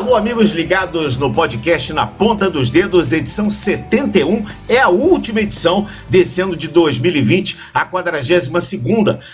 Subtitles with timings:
[0.00, 4.46] Alô, amigos ligados no podcast Na Ponta dos Dedos, edição 71.
[4.66, 8.50] É a última edição desse ano de 2020, a 42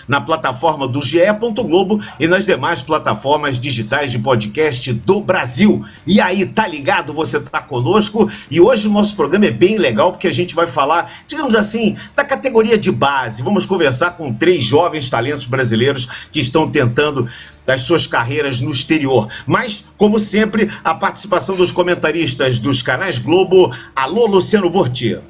[0.09, 1.19] na plataforma do GE.
[1.65, 5.85] Globo e nas demais plataformas digitais de podcast do Brasil.
[6.05, 7.13] E aí, tá ligado?
[7.13, 8.29] Você tá conosco?
[8.51, 11.95] E hoje o nosso programa é bem legal porque a gente vai falar, digamos assim,
[12.13, 13.41] da categoria de base.
[13.41, 17.25] Vamos conversar com três jovens talentos brasileiros que estão tentando
[17.67, 19.27] das suas carreiras no exterior.
[19.45, 23.75] Mas, como sempre, a participação dos comentaristas dos canais Globo.
[23.93, 25.21] Alô, Luciano Bortia.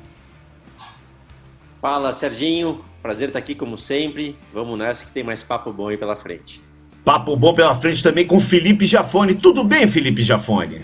[1.81, 2.85] Fala, Serginho.
[3.01, 4.37] Prazer estar aqui como sempre.
[4.53, 6.61] Vamos nessa que tem mais papo bom aí pela frente.
[7.03, 9.33] Papo bom pela frente também com Felipe Jafone.
[9.33, 10.81] Tudo bem, Felipe Jafone?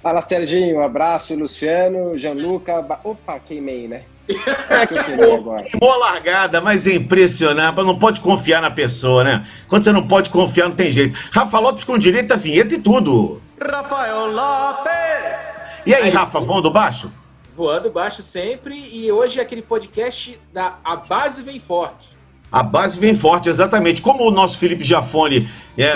[0.00, 0.76] Fala, Serginho.
[0.76, 2.78] Um abraço, Luciano, Gianluca.
[3.02, 4.02] Opa, queimei, né?
[4.28, 7.76] É, queimou, queimou a largada, mas é impressionante.
[7.76, 9.46] Não pode confiar na pessoa, né?
[9.68, 11.18] Quando você não pode confiar, não tem jeito.
[11.32, 13.40] Rafa Lopes com direito à vinheta e tudo.
[13.60, 15.62] Rafael Lopes!
[15.86, 17.10] E aí, aí Rafa, voando baixo?
[17.56, 18.74] Voando baixo sempre.
[18.92, 22.11] E hoje é aquele podcast da A Base Vem Forte.
[22.52, 24.02] A base vem forte, exatamente.
[24.02, 25.94] Como o nosso Felipe Jafone é,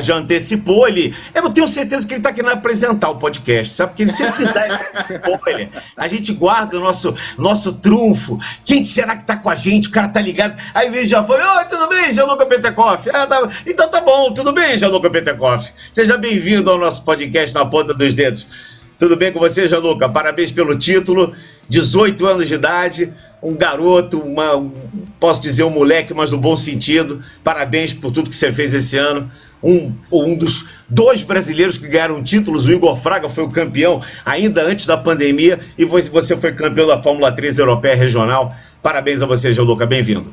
[0.00, 1.14] já antecipou, ele.
[1.34, 3.90] Eu não tenho certeza que ele está querendo apresentar o podcast, sabe?
[3.90, 4.80] Porque ele sempre dá
[5.26, 5.68] spoiler.
[5.94, 8.38] A gente guarda o nosso, nosso trunfo.
[8.64, 9.88] Quem será que está com a gente?
[9.88, 10.56] O cara tá ligado.
[10.74, 13.10] Aí vem Jafone, oi, tudo bem, Gianluca Pentecoff?
[13.10, 13.46] Ah, tá...
[13.66, 15.72] Então tá bom, tudo bem, Gianluca Pentecoff.
[15.92, 18.46] Seja bem-vindo ao nosso podcast na ponta dos dedos.
[18.98, 20.08] Tudo bem com você, Gianluca?
[20.08, 21.32] Parabéns pelo título.
[21.68, 24.68] 18 anos de idade, um garoto, uma,
[25.20, 27.22] posso dizer um moleque, mas no bom sentido.
[27.44, 29.30] Parabéns por tudo que você fez esse ano.
[29.62, 34.62] Um, um dos dois brasileiros que ganharam títulos, o Igor Fraga foi o campeão ainda
[34.62, 38.54] antes da pandemia e você foi campeão da Fórmula 3 Europeia Regional.
[38.82, 40.32] Parabéns a você, Gianluca, bem-vindo.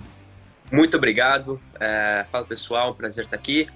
[0.71, 1.59] Muito obrigado.
[1.79, 3.67] É, fala pessoal, prazer estar aqui.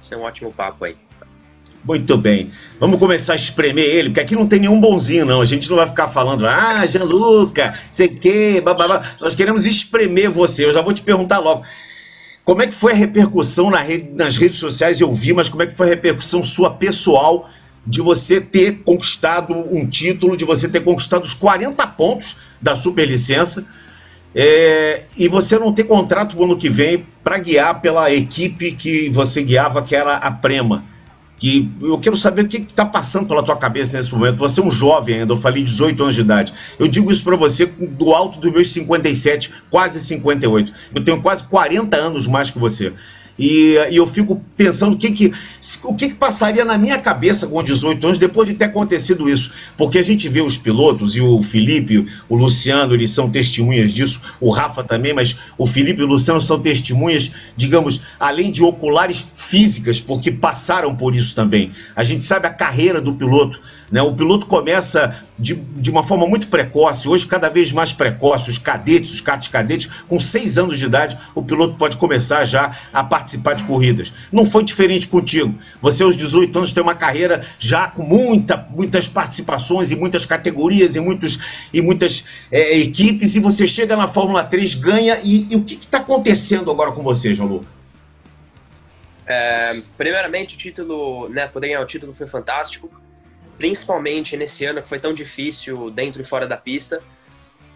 [0.00, 0.96] Isso é um ótimo papo aí.
[1.84, 2.50] Muito bem.
[2.78, 5.40] Vamos começar a espremer ele, porque aqui não tem nenhum bonzinho, não.
[5.40, 9.02] A gente não vai ficar falando, ah, Gianluca, sei que, babá.
[9.20, 10.66] Nós queremos espremer você.
[10.66, 11.64] Eu já vou te perguntar logo.
[12.44, 15.00] Como é que foi a repercussão na rede, nas redes sociais?
[15.00, 17.48] Eu vi, mas como é que foi a repercussão sua pessoal
[17.86, 23.66] de você ter conquistado um título, de você ter conquistado os 40 pontos da superlicença
[24.34, 29.08] é, e você não ter contrato no ano que vem para guiar pela equipe que
[29.10, 30.84] você guiava, que era a Prema?
[31.40, 34.36] Que eu quero saber o que está passando pela tua cabeça nesse momento.
[34.36, 36.52] Você é um jovem ainda, eu falei 18 anos de idade.
[36.78, 40.70] Eu digo isso para você do alto dos meus 57, quase 58.
[40.94, 42.92] Eu tenho quase 40 anos mais que você.
[43.40, 45.32] E, e, eu fico pensando o que que,
[45.84, 49.50] o que que passaria na minha cabeça com 18 anos depois de ter acontecido isso.
[49.78, 54.20] Porque a gente vê os pilotos, e o Felipe, o Luciano, eles são testemunhas disso,
[54.38, 59.24] o Rafa também, mas o Felipe e o Luciano são testemunhas, digamos, além de oculares
[59.34, 61.70] físicas, porque passaram por isso também.
[61.96, 63.58] A gente sabe a carreira do piloto.
[63.90, 64.00] Né?
[64.02, 68.58] O piloto começa de, de uma forma muito precoce, hoje cada vez mais precoce, os
[68.58, 73.02] cadetes, os cates cadetes, com seis anos de idade, o piloto pode começar já a
[73.02, 74.12] participar de corridas.
[74.30, 75.54] Não foi diferente contigo.
[75.82, 80.94] Você, aos 18 anos, tem uma carreira já com muita, muitas participações e muitas categorias
[80.94, 81.38] e, muitos,
[81.72, 85.18] e muitas é, equipes, e você chega na Fórmula 3, ganha.
[85.22, 87.68] E, e o que está acontecendo agora com você, João Lucas?
[89.26, 92.99] É, primeiramente, o título, né, poder ganhar o título foi fantástico
[93.60, 97.02] principalmente nesse ano que foi tão difícil dentro e fora da pista,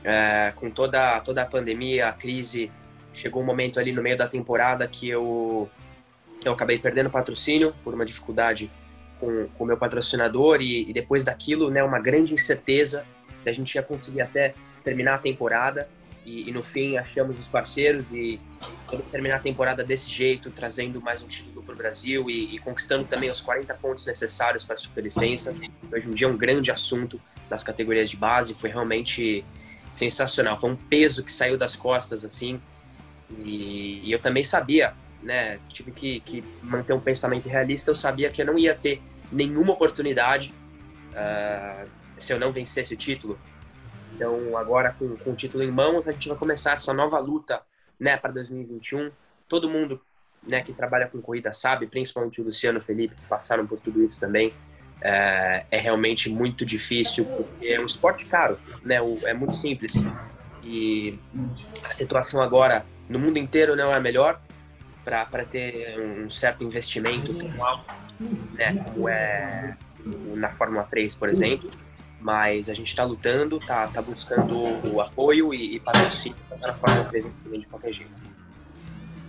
[0.03, 2.73] é, com toda, toda a pandemia, a crise,
[3.13, 5.69] chegou um momento ali no meio da temporada que eu,
[6.43, 8.71] eu acabei perdendo patrocínio por uma dificuldade
[9.21, 13.05] com o meu patrocinador e, e, depois daquilo, né, uma grande incerteza
[13.37, 15.87] se a gente ia conseguir até terminar a temporada.
[16.25, 18.41] E, e no fim achamos os parceiros e
[19.13, 23.05] terminar a temporada desse jeito, trazendo mais um título para o Brasil e, e, conquistando
[23.05, 25.51] também os 40 pontos necessários para a superlicença.
[25.93, 29.45] Hoje em dia é um grande assunto das categorias de base, foi realmente
[29.93, 30.59] sensacional.
[30.59, 32.61] Foi um peso que saiu das costas, assim,
[33.39, 38.31] e, e eu também sabia, né, tive que, que, manter um pensamento realista, eu sabia
[38.31, 39.01] que eu não ia ter
[39.33, 40.53] nenhuma oportunidade
[41.13, 43.39] uh, se eu não vencesse o título,
[44.15, 47.61] então, agora com, com o título em mãos, a gente vai começar essa nova luta
[47.99, 49.11] né, para 2021.
[49.49, 50.01] Todo mundo
[50.47, 54.03] né, que trabalha com corrida sabe, principalmente o Luciano o Felipe, que passaram por tudo
[54.03, 54.53] isso também.
[55.01, 58.97] é, é realmente muito difícil, porque é um esporte caro, né?
[59.25, 59.93] É muito simples.
[60.63, 61.19] E
[61.85, 64.41] a situação agora no mundo inteiro não é a melhor
[65.05, 67.93] para ter um certo investimento tão alto,
[68.55, 68.83] né?
[68.93, 69.77] Como é
[70.35, 71.71] na Fórmula 3, por exemplo.
[72.19, 74.57] Mas a gente está lutando, tá, tá buscando
[74.91, 78.13] o apoio e, e patrocínio para a Fórmula 3 de qualquer jeito.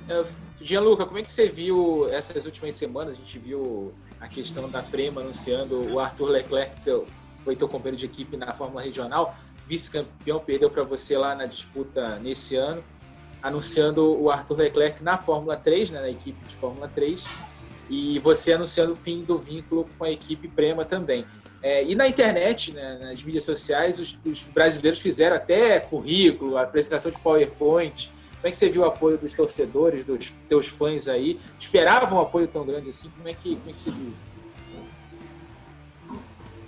[0.07, 0.23] É,
[0.61, 3.17] Gianluca, como é que você viu essas últimas semanas?
[3.17, 7.05] A gente viu a questão da Prema anunciando o Arthur Leclerc, que
[7.43, 9.35] foi teu companheiro de equipe na Fórmula Regional,
[9.67, 12.83] vice-campeão, perdeu para você lá na disputa nesse ano,
[13.41, 17.25] anunciando o Arthur Leclerc na Fórmula 3, né, na equipe de Fórmula 3,
[17.89, 21.25] e você anunciando o fim do vínculo com a equipe Prema também.
[21.61, 27.11] É, e na internet, né, nas mídias sociais, os, os, brasileiros fizeram até currículo, apresentação
[27.11, 28.11] de PowerPoint.
[28.45, 31.39] Como é que você viu o apoio dos torcedores, dos teus fãs aí?
[31.59, 33.09] Esperavam um apoio tão grande assim?
[33.09, 34.23] Como é que, como é que você viu isso?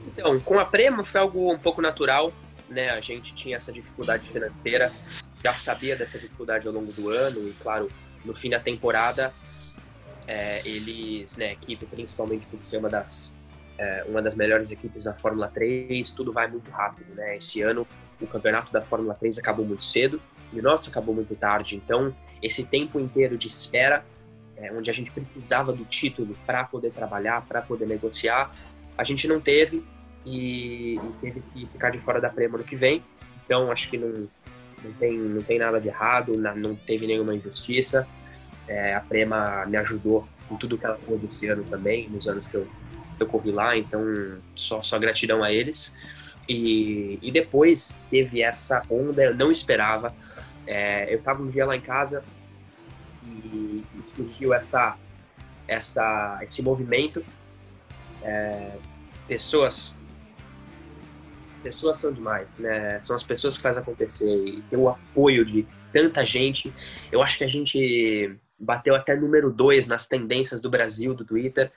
[0.07, 2.33] Então, com a Prema foi algo um pouco natural,
[2.67, 2.89] né?
[2.89, 4.89] A gente tinha essa dificuldade financeira,
[5.45, 7.91] já sabia dessa dificuldade ao longo do ano e, claro,
[8.25, 9.31] no fim da temporada,
[10.25, 13.35] é, eles, né, a equipe, principalmente por ser uma das
[13.77, 17.37] é, uma das melhores equipes da Fórmula 3, tudo vai muito rápido, né?
[17.37, 17.87] Esse ano
[18.19, 20.19] o campeonato da Fórmula 3 acabou muito cedo
[20.53, 24.05] e o nosso acabou muito tarde, então esse tempo inteiro de espera,
[24.55, 28.51] é, onde a gente precisava do título para poder trabalhar, para poder negociar,
[28.97, 29.83] a gente não teve
[30.25, 33.03] e, e, teve que ficar de fora da Prêmio no que vem.
[33.45, 34.27] Então acho que não,
[34.83, 38.07] não, tem, não tem nada de errado, não, teve nenhuma injustiça.
[38.67, 42.47] É, a Prema me ajudou em tudo que ela fez esse ano também, nos anos
[42.47, 42.67] que eu
[43.19, 44.01] eu corri lá, então
[44.55, 45.97] só, só gratidão a eles.
[46.47, 50.13] E, e depois teve essa onda, eu não esperava.
[50.65, 52.23] É, eu estava um dia lá em casa
[53.25, 54.97] e, e surgiu essa,
[55.67, 57.23] essa, esse movimento.
[58.23, 58.71] É,
[59.27, 59.97] pessoas
[61.61, 63.01] pessoas são demais, né?
[63.03, 66.73] São as pessoas que fazem acontecer e ter o apoio de tanta gente.
[67.11, 71.71] Eu acho que a gente bateu até número dois nas tendências do Brasil, do Twitter.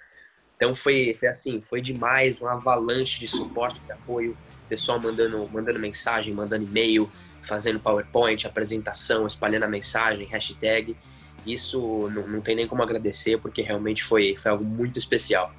[0.57, 4.37] Então foi, foi assim, foi demais, uma avalanche de suporte, de apoio,
[4.71, 7.11] pessoal mandando, mandando mensagem, mandando e-mail,
[7.43, 10.97] fazendo PowerPoint, apresentação, espalhando a mensagem, hashtag.
[11.45, 15.53] Isso não, não tem nem como agradecer, porque realmente foi, foi algo muito especial.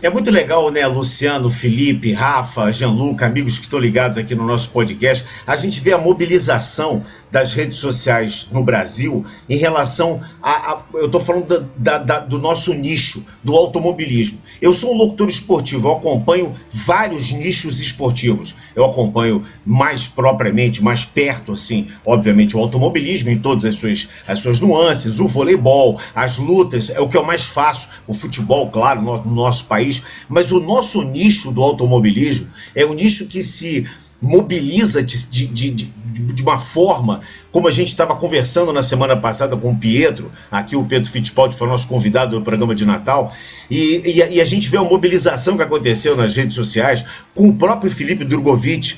[0.00, 4.70] É muito legal, né, Luciano, Felipe, Rafa, Gianluca, amigos que estão ligados aqui no nosso
[4.70, 5.26] podcast.
[5.46, 10.72] A gente vê a mobilização das redes sociais no Brasil em relação a.
[10.72, 14.40] a eu estou falando da, da, do nosso nicho, do automobilismo.
[14.60, 18.54] Eu sou um locutor esportivo, eu acompanho vários nichos esportivos.
[18.74, 24.40] Eu acompanho mais propriamente, mais perto, assim, obviamente, o automobilismo em todas as suas, as
[24.40, 29.02] suas nuances, o voleibol, as lutas, é o que eu mais faço, o futebol, claro,
[29.02, 30.02] no, no nosso país.
[30.28, 33.86] Mas o nosso nicho do automobilismo é o nicho que se
[34.20, 37.20] mobiliza de, de, de, de uma forma,
[37.52, 41.56] como a gente estava conversando na semana passada com o Pietro, aqui o Pedro Fittipaldi
[41.56, 43.32] foi nosso convidado do programa de Natal,
[43.70, 47.04] e, e, e, a gente vê a mobilização que aconteceu nas redes sociais
[47.34, 48.96] com o próprio Felipe Drogovic,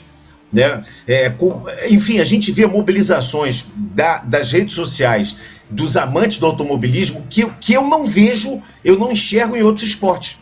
[0.52, 0.82] né?
[1.06, 5.36] É, com, enfim, a gente vê mobilizações da, das redes sociais
[5.70, 10.38] dos amantes do automobilismo que, que eu não vejo, eu não enxergo em outros esportes.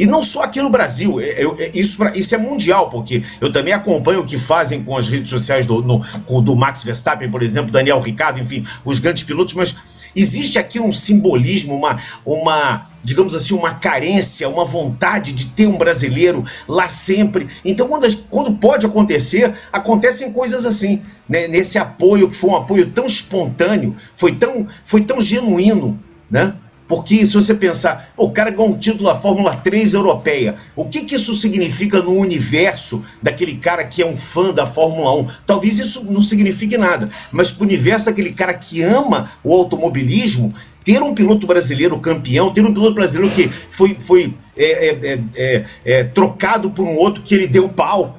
[0.00, 3.74] E não só aqui no Brasil, eu, eu, isso, isso é mundial, porque eu também
[3.74, 6.02] acompanho o que fazem com as redes sociais do, no,
[6.40, 9.76] do Max Verstappen, por exemplo, Daniel Ricciardo, enfim, os grandes pilotos, mas
[10.16, 15.76] existe aqui um simbolismo, uma, uma, digamos assim, uma carência, uma vontade de ter um
[15.76, 17.46] brasileiro lá sempre.
[17.62, 21.46] Então, quando, quando pode acontecer, acontecem coisas assim, né?
[21.46, 26.54] nesse apoio, que foi um apoio tão espontâneo, foi tão, foi tão genuíno, né?
[26.90, 31.02] Porque se você pensar, o cara ganhou um título da Fórmula 3 europeia, o que,
[31.02, 35.28] que isso significa no universo daquele cara que é um fã da Fórmula 1?
[35.46, 40.52] Talvez isso não signifique nada, mas para o universo daquele cara que ama o automobilismo,
[40.84, 45.64] ter um piloto brasileiro campeão, ter um piloto brasileiro que foi, foi é, é, é,
[45.84, 48.18] é trocado por um outro que ele deu pau,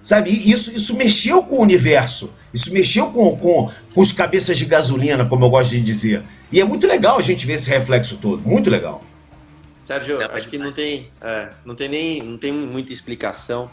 [0.00, 0.30] sabe?
[0.30, 5.24] Isso, isso mexeu com o universo, isso mexeu com, com, com os cabeças de gasolina,
[5.24, 6.22] como eu gosto de dizer.
[6.52, 9.02] E é muito legal a gente ver esse reflexo todo, muito legal.
[9.82, 13.70] Sérgio, não, acho que não tem, é, não tem nem não tem muita explicação,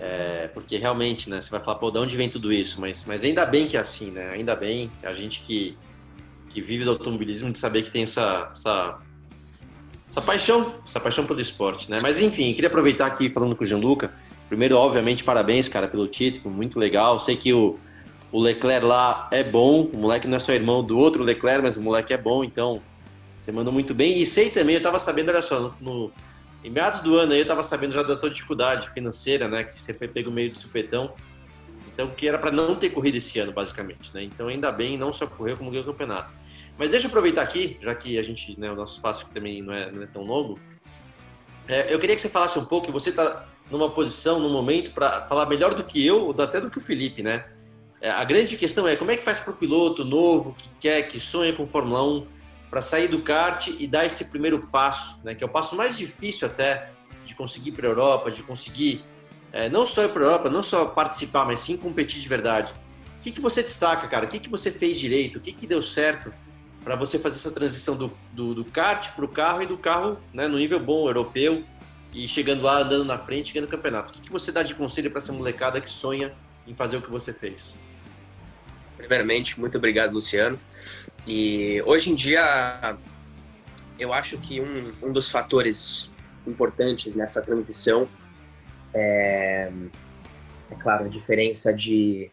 [0.00, 2.80] é, porque realmente, né, você vai falar, pô, de onde vem tudo isso?
[2.80, 4.30] Mas, mas ainda bem que é assim, né?
[4.32, 5.76] Ainda bem a gente que,
[6.50, 8.98] que vive do automobilismo de saber que tem essa, essa,
[10.08, 11.98] essa paixão, essa paixão pelo esporte, né?
[12.00, 14.12] Mas enfim, queria aproveitar aqui falando com o Gianluca.
[14.48, 17.18] Primeiro, obviamente, parabéns, cara, pelo título, muito legal.
[17.18, 17.78] Sei que o
[18.32, 21.76] o Leclerc lá é bom, o moleque não é só irmão do outro Leclerc, mas
[21.76, 22.80] o moleque é bom, então
[23.36, 24.20] você mandou muito bem.
[24.20, 26.10] E sei também, eu tava sabendo, olha só, no,
[26.64, 29.64] Em meados do ano aí eu estava sabendo já da tua dificuldade financeira, né?
[29.64, 31.12] Que você foi pego meio de supetão.
[31.92, 34.22] Então, que era para não ter corrido esse ano, basicamente, né?
[34.22, 36.32] Então, ainda bem, não só correu como ganhou o campeonato.
[36.78, 39.60] Mas deixa eu aproveitar aqui, já que a gente, né, o nosso espaço aqui também
[39.60, 40.58] não é, não é tão longo.
[41.68, 45.26] É, eu queria que você falasse um pouco, você está numa posição, num momento, para
[45.26, 47.44] falar melhor do que eu, até do que o Felipe, né?
[48.02, 51.02] É, a grande questão é como é que faz para o piloto novo, que quer,
[51.02, 52.26] que sonha com Fórmula 1,
[52.68, 55.36] para sair do kart e dar esse primeiro passo, né?
[55.36, 56.90] Que é o passo mais difícil até
[57.24, 59.04] de conseguir para a Europa, de conseguir
[59.52, 62.74] é, não só ir para a Europa, não só participar, mas sim competir de verdade.
[63.18, 64.24] O que, que você destaca, cara?
[64.24, 65.36] O que, que você fez direito?
[65.36, 66.34] O que, que deu certo
[66.82, 70.18] para você fazer essa transição do, do, do kart para o carro e do carro
[70.34, 71.62] né, no nível bom, europeu,
[72.12, 74.10] e chegando lá, andando na frente, ganhando campeonato?
[74.10, 76.34] O que, que você dá de conselho para essa molecada que sonha
[76.66, 77.78] em fazer o que você fez?
[79.02, 80.58] Primeiramente, muito obrigado, Luciano.
[81.26, 82.96] E hoje em dia,
[83.98, 86.08] eu acho que um, um dos fatores
[86.46, 88.08] importantes nessa transição
[88.94, 89.72] é,
[90.70, 92.30] é claro, a diferença de,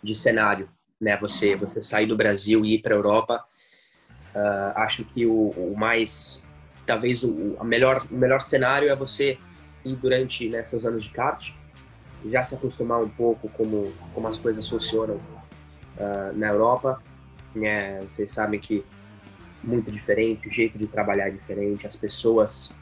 [0.00, 0.68] de cenário,
[1.00, 1.16] né?
[1.16, 3.44] Você, você sair do Brasil e ir para a Europa,
[4.32, 6.46] uh, acho que o, o mais,
[6.86, 9.36] talvez o, a melhor, o melhor cenário é você
[9.84, 11.50] ir durante né, seus anos de kart,
[12.26, 15.20] já se acostumar um pouco como, como as coisas funcionam
[15.96, 17.02] uh, na Europa.
[17.54, 18.00] Né?
[18.00, 18.84] Vocês sabem que
[19.62, 22.76] muito diferente, o jeito de trabalhar é diferente, as pessoas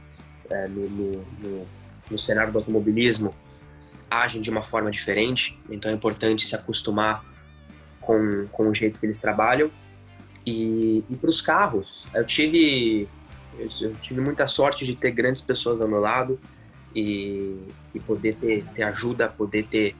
[0.46, 1.66] uh, no, no, no
[2.10, 3.34] no cenário do automobilismo
[4.10, 7.24] agem de uma forma diferente, então é importante se acostumar
[8.00, 9.70] com, com o jeito que eles trabalham.
[10.44, 13.08] E, e para os carros, eu tive,
[13.58, 16.40] eu tive muita sorte de ter grandes pessoas ao meu lado
[16.94, 17.56] e,
[17.94, 19.94] e poder ter, ter ajuda, poder ter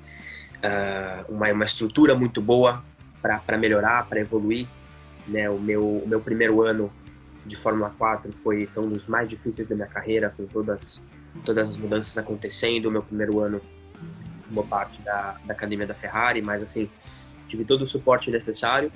[0.57, 2.83] uh, uma, uma estrutura muito boa
[3.21, 4.67] para melhorar, para evoluir.
[5.27, 5.49] Né?
[5.49, 6.93] O, meu, o meu primeiro ano
[7.45, 11.01] de Fórmula 4 foi, foi um dos mais difíceis da minha carreira, com todas
[11.45, 12.91] todas as mudanças acontecendo.
[12.91, 13.61] Meu primeiro ano,
[14.51, 16.91] uma parte da, da academia da Ferrari, mas assim,
[17.49, 18.91] tive todo o suporte necessário.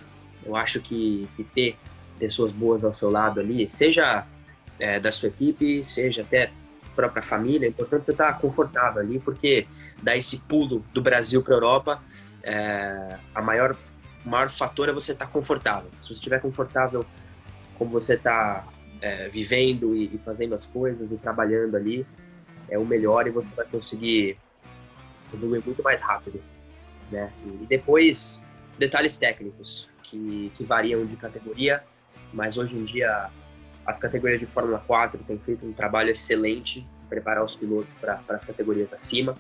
[0.45, 1.77] Eu acho que, que ter
[2.19, 4.27] pessoas boas ao seu lado ali, seja
[4.79, 6.51] é, da sua equipe, seja até
[6.95, 9.67] própria família, é importante você estar confortável ali, porque
[10.03, 12.03] dar esse pulo do Brasil para a Europa,
[12.43, 13.77] é, a maior,
[14.25, 15.91] o maior fator é você estar confortável.
[16.01, 17.05] Se você estiver confortável
[17.77, 18.67] como você está
[19.01, 22.07] é, vivendo e, e, fazendo as coisas e trabalhando ali,
[22.69, 24.39] é o melhor e você vai conseguir
[25.33, 26.43] evoluir muito mais rápido,
[27.11, 27.33] né?
[27.45, 28.47] E depois,
[28.79, 31.83] detalhes técnicos que, que variam de categoria,
[32.33, 33.29] mas hoje em dia
[33.85, 38.45] as categorias de Fórmula 4 têm feito um trabalho excelente preparar os pilotos para as
[38.45, 39.37] categorias acima,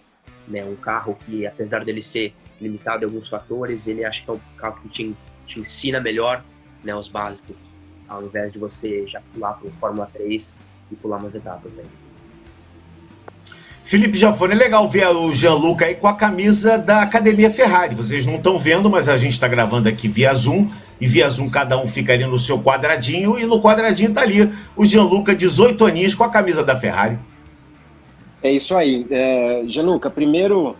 [0.46, 0.64] né?
[0.64, 2.34] Um carro que, apesar dele ser
[2.64, 5.14] limitado em alguns fatores, ele acho que é um carro que te,
[5.47, 6.42] te ensina melhor,
[6.83, 6.94] né?
[6.94, 7.56] Os básicos,
[8.09, 10.59] ao invés de você já pular para o Fórmula 3
[10.90, 11.87] e pular umas etapas aí.
[13.85, 17.94] Felipe Giafone, é legal ver o Gianluca aí com a camisa da Academia Ferrari.
[17.94, 20.71] Vocês não estão vendo, mas a gente está gravando aqui via Zoom.
[20.99, 23.38] E via Zoom cada um fica ali no seu quadradinho.
[23.38, 27.18] E no quadradinho tá ali o Gianluca, 18 aninhos, com a camisa da Ferrari.
[28.42, 29.06] É isso aí.
[29.11, 30.75] É, Gianluca, primeiro,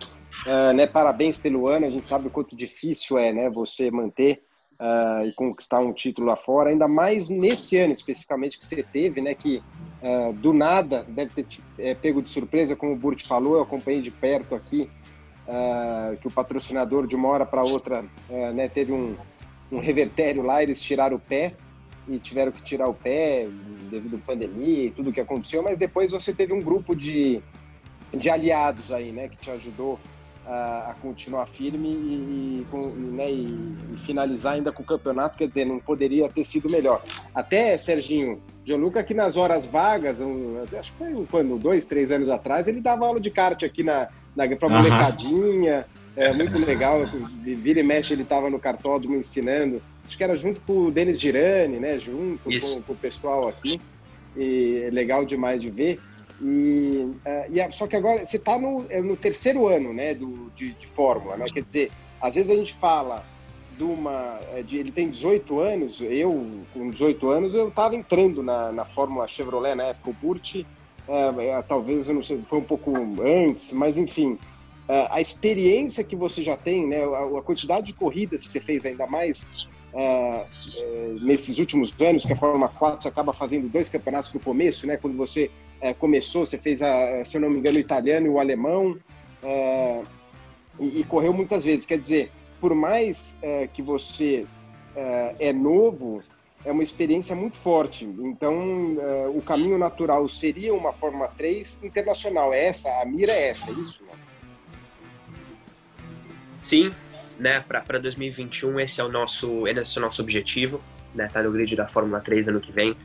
[0.45, 1.85] é, né, parabéns pelo ano.
[1.85, 4.43] A gente sabe o quanto difícil é né, você manter
[4.79, 9.21] uh, e conquistar um título lá fora, ainda mais nesse ano especificamente que você teve,
[9.21, 9.61] né, que
[10.01, 13.61] uh, do nada deve ter te, é, pego de surpresa, como o Burt falou, eu
[13.61, 14.89] acompanhei de perto aqui,
[15.47, 18.03] uh, que o patrocinador de uma hora para outra
[18.53, 19.15] né, teve um,
[19.71, 21.53] um revertério lá, eles tiraram o pé
[22.07, 23.47] e tiveram que tirar o pé
[23.89, 27.41] devido à pandemia e tudo que aconteceu, mas depois você teve um grupo de,
[28.13, 29.99] de aliados aí, né, que te ajudou
[30.47, 32.77] a, a continuar firme e, e,
[33.11, 37.03] né, e, e, finalizar ainda com o campeonato, quer dizer, não poderia ter sido melhor.
[37.33, 42.29] Até, Serginho, Gianluca, que nas horas vagas, um, acho que foi quando, dois, três anos
[42.29, 45.85] atrás, ele dava aula de kart aqui na, na pra molecadinha,
[46.15, 47.01] é muito legal,
[47.43, 51.19] vira e mexe ele estava no cartódromo ensinando, acho que era junto com o Denis
[51.19, 53.79] Girani, né, junto com, com, o pessoal aqui,
[54.37, 55.99] e é legal demais de ver.
[56.41, 60.51] E, uh, e só que agora você está no, é no terceiro ano né, do,
[60.55, 61.45] de, de Fórmula, né?
[61.53, 63.25] quer dizer, às vezes a gente fala
[63.77, 64.39] de uma.
[64.53, 68.85] É, de, ele tem 18 anos, eu com 18 anos eu estava entrando na, na
[68.85, 70.63] Fórmula Chevrolet na época, o Burt,
[71.67, 74.39] talvez eu não sei, foi um pouco antes, mas enfim,
[75.09, 78.85] a experiência que você já tem, né, a, a, quantidade de corridas que você fez,
[78.85, 79.47] ainda mais
[81.21, 85.15] nesses últimos anos, que a Fórmula 4 acaba fazendo dois campeonatos no começo, né, quando
[85.15, 85.51] você
[85.81, 88.97] é, começou, você fez, a, se eu não me engano, o italiano e o alemão,
[89.43, 90.01] é,
[90.79, 91.85] e, e, correu muitas vezes.
[91.85, 94.45] Quer dizer, por mais é, que você
[94.95, 96.21] é, é novo,
[96.65, 98.05] é uma experiência muito forte.
[98.05, 102.51] Então, uh, o caminho natural seria uma Fórmula 3 internacional.
[102.51, 104.03] É essa, a mira é essa, é isso?
[106.59, 106.91] Sim,
[107.37, 107.63] né?
[107.67, 110.81] Para 2021 esse é o nosso, esse é o nosso objetivo,
[111.13, 111.29] né?
[111.31, 112.97] Tá no grid da Fórmula 3 ano que vem.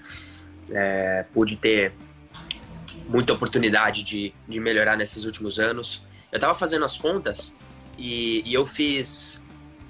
[0.71, 1.93] É, pude ter
[3.11, 6.03] muita oportunidade de, de melhorar nesses últimos anos.
[6.31, 7.53] Eu estava fazendo as contas
[7.99, 9.43] e, e eu fiz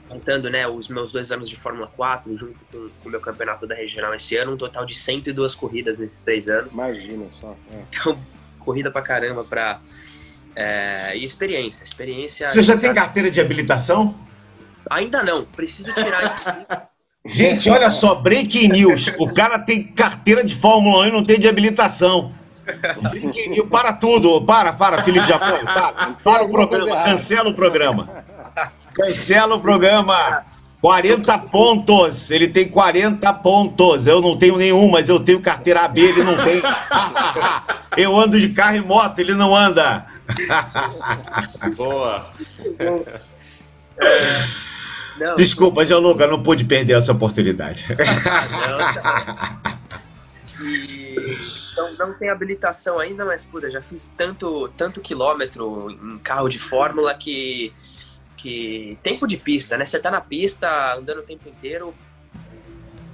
[0.09, 3.75] contando né, os meus dois anos de Fórmula 4, junto com, o meu campeonato da
[3.75, 6.73] regional esse ano, um total de 102 corridas nesses três anos.
[6.73, 7.55] Imagina só.
[7.73, 7.83] É.
[7.91, 8.19] Então,
[8.59, 9.81] corrida pra caramba pra.
[10.57, 11.85] É, e experiência.
[11.85, 14.19] experiência Você já tem carteira de habilitação?
[14.91, 16.91] Ainda não, preciso tirar.
[17.25, 19.15] Gente, olha só, breaking news.
[19.19, 22.35] O cara tem carteira de Fórmula 1 e não tem de habilitação.
[23.49, 24.43] News, para tudo.
[24.43, 25.61] Para, para, Felipe Japão.
[25.65, 28.09] Para, para o programa, cancela o programa.
[28.95, 30.45] Cancela o programa.
[30.81, 32.31] 40 pontos.
[32.31, 34.07] Ele tem 40 pontos.
[34.07, 36.63] Eu não tenho nenhum, mas eu tenho carteira AB, ele não tem.
[37.97, 40.07] eu ando de carro e moto, ele não anda.
[41.77, 42.27] Boa.
[45.19, 47.85] Não, Desculpa, Gianluca, não pude perder essa oportunidade.
[47.91, 48.07] Não,
[50.69, 51.00] não
[52.19, 57.73] tem habilitação ainda, mas puta, já fiz tanto, tanto quilômetro em carro de fórmula que
[58.41, 59.85] que tempo de pista, né?
[59.85, 61.95] Você tá na pista andando o tempo inteiro,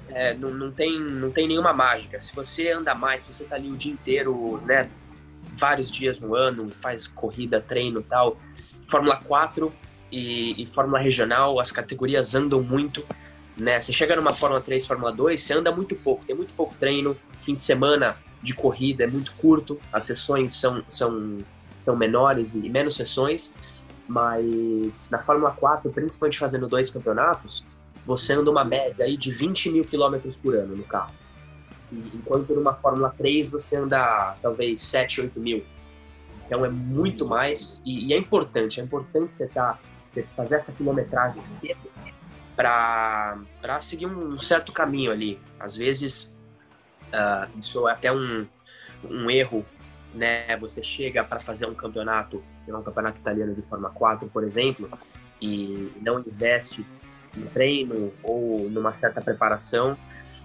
[0.09, 2.21] é, não, não, tem, não tem nenhuma mágica.
[2.21, 4.89] Se você anda mais, se você tá ali o dia inteiro, né?
[5.51, 8.39] Vários dias no ano, faz corrida, treino tal.
[8.87, 9.73] Fórmula 4
[10.13, 13.05] e, e Fórmula Regional, as categorias andam muito,
[13.57, 13.81] né?
[13.81, 17.17] Você chega numa Fórmula 3, Fórmula 2, você anda muito pouco, tem muito pouco treino,
[17.47, 21.39] fim de semana de corrida é muito curto, as sessões são, são,
[21.79, 23.55] são menores e menos sessões,
[24.09, 27.65] mas na Fórmula 4, principalmente fazendo dois campeonatos,
[28.05, 31.15] você anda uma média aí de 20 mil quilômetros por ano no carro.
[31.93, 35.65] Enquanto numa Fórmula 3 você anda talvez 7, 8 mil.
[36.45, 40.73] Então é muito mais e, e é importante, é importante você, tá, você fazer essa
[40.73, 41.79] quilometragem cedo
[42.57, 45.41] para seguir um certo caminho ali.
[45.59, 46.36] Às vezes
[47.13, 48.47] uh, isso é até um,
[49.05, 49.65] um erro
[50.17, 50.57] né?
[50.57, 54.89] Você chega para fazer um campeonato, um campeonato italiano de Forma 4, por exemplo,
[55.41, 56.85] e não investe
[57.37, 59.97] no treino ou numa certa preparação,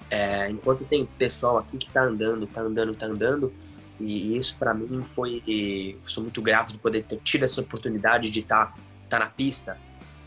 [0.09, 3.53] é, enquanto tem pessoal aqui que está andando, está andando, está andando,
[3.97, 8.41] e isso para mim foi, sou muito grato de poder ter tido essa oportunidade de
[8.41, 8.75] estar tá,
[9.09, 9.77] tá na pista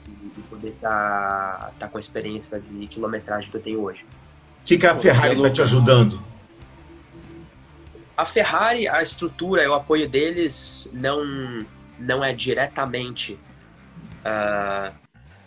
[0.09, 4.07] e, poder estar tá, tá com a experiência de quilometragem que eu tenho hoje.
[4.65, 6.19] O que, que a Ferrari está te ajudando?
[8.17, 11.67] A Ferrari, a estrutura e o apoio deles não,
[11.99, 13.39] não é diretamente
[14.25, 14.91] uh,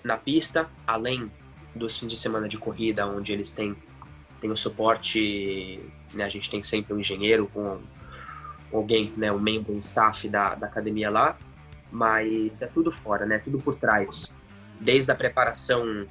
[0.04, 1.32] na pista, além
[1.74, 3.76] dos fins de semana de corrida, onde eles têm,
[4.40, 5.80] têm o suporte,
[6.14, 7.80] né, a gente tem sempre um engenheiro com
[8.72, 11.36] alguém, né, um membro, um staff da, da academia lá,
[11.92, 14.38] mas é tudo fora, né, tudo por trás,
[14.80, 16.06] desde a preparação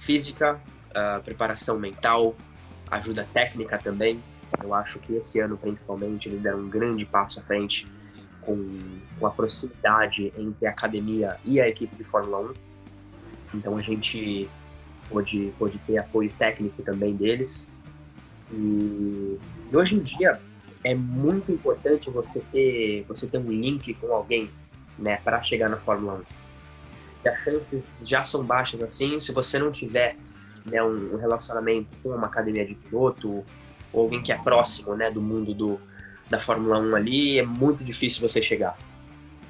[0.00, 0.60] física,
[1.24, 2.34] preparação mental,
[2.90, 4.20] ajuda técnica também,
[4.62, 7.86] eu acho que esse ano, principalmente, eles deram um grande passo à frente
[8.40, 8.78] com,
[9.18, 12.54] com a proximidade entre a academia e a equipe de Fórmula 1.
[13.54, 14.48] Então a gente
[15.08, 17.70] pôde, pôde ter apoio técnico também deles.
[18.50, 19.38] E,
[19.72, 20.40] e hoje em dia
[20.82, 24.50] é muito importante você ter, você ter um link com alguém
[24.98, 26.22] né, para chegar na Fórmula 1.
[27.24, 30.16] E as chances já são baixas assim, se você não tiver
[30.66, 33.44] né, um, relacionamento com uma academia de piloto
[33.92, 35.80] ou alguém que é próximo né, do mundo do,
[36.28, 38.76] da Fórmula 1 ali, é muito difícil você chegar.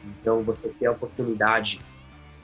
[0.05, 1.81] Então você ter a oportunidade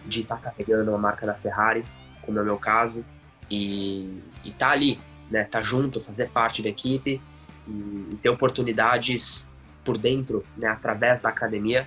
[0.05, 1.85] de estar tá carregando uma marca da Ferrari,
[2.23, 3.05] como é o meu caso,
[3.51, 4.99] e estar tá ali,
[5.31, 7.21] né, tá junto, fazer parte da equipe
[7.67, 9.51] e, e ter oportunidades
[9.85, 11.87] por dentro, né, através da academia,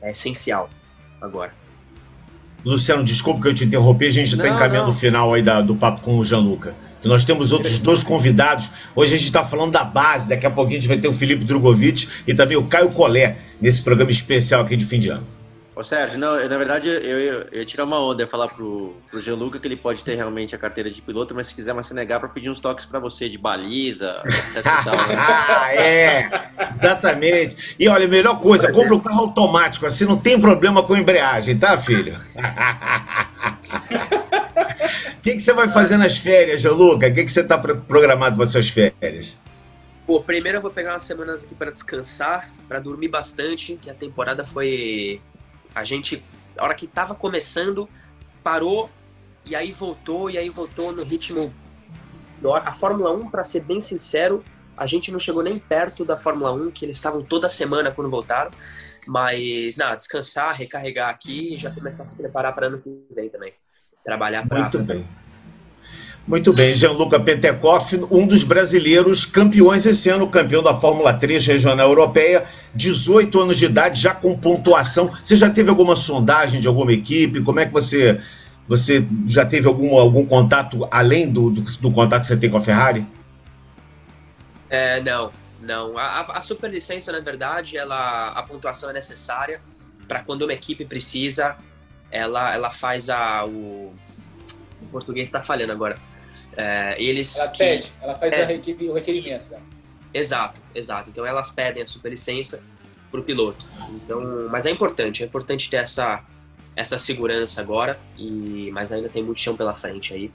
[0.00, 0.68] é essencial
[1.20, 1.65] agora.
[2.66, 5.76] Luciano, desculpa que eu te interrompi, a gente está encaminhando o final aí da, do
[5.76, 6.74] papo com o Gianluca.
[7.04, 8.70] Nós temos outros dois convidados.
[8.92, 11.12] Hoje a gente está falando da base, daqui a pouquinho a gente vai ter o
[11.12, 15.35] Felipe Drogovic e também o Caio Collet nesse programa especial aqui de fim de ano.
[15.76, 17.18] Ô Sérgio, não, na verdade eu, eu,
[17.52, 20.54] eu ia tirar uma onda e falar pro, pro Gianluca que ele pode ter realmente
[20.54, 22.98] a carteira de piloto, mas se quiser mais se negar para pedir uns toques para
[22.98, 24.62] você de baliza, etc.
[24.62, 25.14] tal, né?
[25.20, 26.30] ah, é,
[26.72, 27.76] exatamente.
[27.78, 31.58] E olha, a melhor coisa, compra um carro automático, assim não tem problema com embreagem,
[31.58, 32.16] tá, filho?
[35.18, 37.06] O que, que você vai fazer nas férias, Luca?
[37.06, 39.36] O que, que você está programado para suas férias?
[40.06, 43.94] Pô, primeiro eu vou pegar umas semanas aqui para descansar, para dormir bastante, que a
[43.94, 45.20] temporada foi.
[45.76, 46.24] A gente,
[46.56, 47.86] a hora que tava começando,
[48.42, 48.88] parou,
[49.44, 51.52] e aí voltou, e aí voltou no ritmo
[52.64, 54.42] A Fórmula 1, para ser bem sincero,
[54.74, 58.08] a gente não chegou nem perto da Fórmula 1, que eles estavam toda semana quando
[58.08, 58.50] voltaram.
[59.06, 63.28] Mas, nada, descansar, recarregar aqui e já começar a se preparar para ano que vem
[63.28, 63.52] também.
[64.02, 64.62] Trabalhar para.
[64.62, 65.06] Muito bem.
[66.26, 71.88] Muito bem, Gianluca Pentecoff, um dos brasileiros campeões esse ano, campeão da Fórmula 3 Regional
[71.88, 75.12] Europeia, 18 anos de idade, já com pontuação.
[75.22, 77.42] Você já teve alguma sondagem de alguma equipe?
[77.42, 78.20] Como é que você
[78.68, 82.56] você já teve algum, algum contato além do, do, do contato que você tem com
[82.56, 83.06] a Ferrari?
[84.68, 85.96] É, não, não.
[85.96, 89.60] A, a superlicença, na verdade, ela, a pontuação é necessária
[90.08, 91.56] para quando uma equipe precisa,
[92.10, 93.44] ela, ela faz a.
[93.44, 93.94] O,
[94.82, 95.96] o português está falhando agora.
[96.56, 99.50] É, eles ela que, pede, ela faz é, o requerimento.
[99.50, 99.58] Né?
[100.12, 101.10] Exato, exato.
[101.10, 102.62] Então elas pedem a superlicença
[103.10, 103.66] para o piloto.
[103.92, 106.24] Então, mas é importante, é importante ter essa,
[106.74, 110.30] essa segurança agora, e, mas ainda tem muito chão pela frente aí.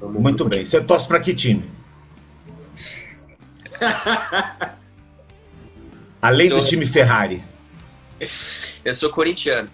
[0.00, 0.64] Vamos muito bem.
[0.64, 1.64] Você torce para que time?
[6.20, 7.42] Além do time Ferrari.
[8.84, 9.68] Eu sou corintiano.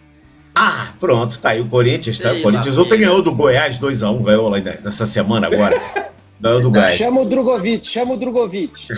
[0.55, 2.33] Ah, pronto, tá aí o Corinthians, tá?
[2.33, 5.81] O Corinthians ontem ganhou do Goiás 2x1, ganhou lá nessa semana agora.
[6.41, 6.97] Ganhou do Goiás.
[6.97, 8.89] Chama o Drogovic, chama o Drogovic.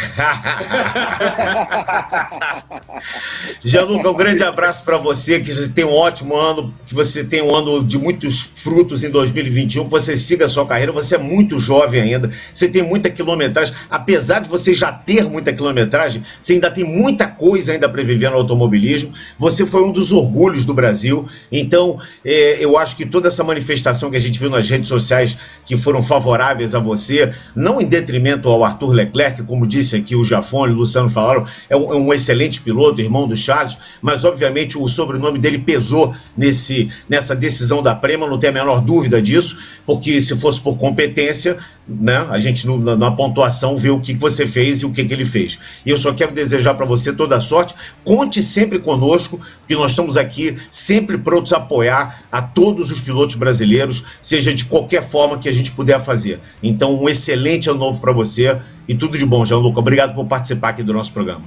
[3.65, 7.43] Gianluca, um grande abraço para você, que você tenha um ótimo ano, que você tenha
[7.43, 11.19] um ano de muitos frutos em 2021, que você siga a sua carreira, você é
[11.19, 16.53] muito jovem ainda, você tem muita quilometragem, apesar de você já ter muita quilometragem, você
[16.53, 20.73] ainda tem muita coisa ainda para viver no automobilismo, você foi um dos orgulhos do
[20.73, 24.89] Brasil, então é, eu acho que toda essa manifestação que a gente viu nas redes
[24.89, 30.15] sociais, que foram favoráveis a você, não em detrimento ao Arthur Leclerc, como disse aqui
[30.17, 34.25] o Jafone o Luciano falaram, é um, é um, excelente piloto, irmão do Charles, mas
[34.25, 39.21] obviamente o sobrenome dele pesou nesse, nessa decisão da Prema, não tem a menor dúvida
[39.21, 44.01] disso, porque se fosse por competência, né, a gente no, na, na, pontuação vê o
[44.01, 45.59] que você fez e o que, que ele fez.
[45.85, 47.75] E eu só quero desejar para você toda a sorte.
[48.05, 53.35] Conte sempre conosco, porque nós estamos aqui sempre prontos a apoiar a todos os pilotos
[53.35, 56.41] brasileiros, seja de qualquer forma que a gente puder fazer.
[56.63, 59.77] Então, um excelente ano novo para você e tudo de bom, Jean-Luc.
[59.77, 61.45] Obrigado por participar aqui do nosso programa.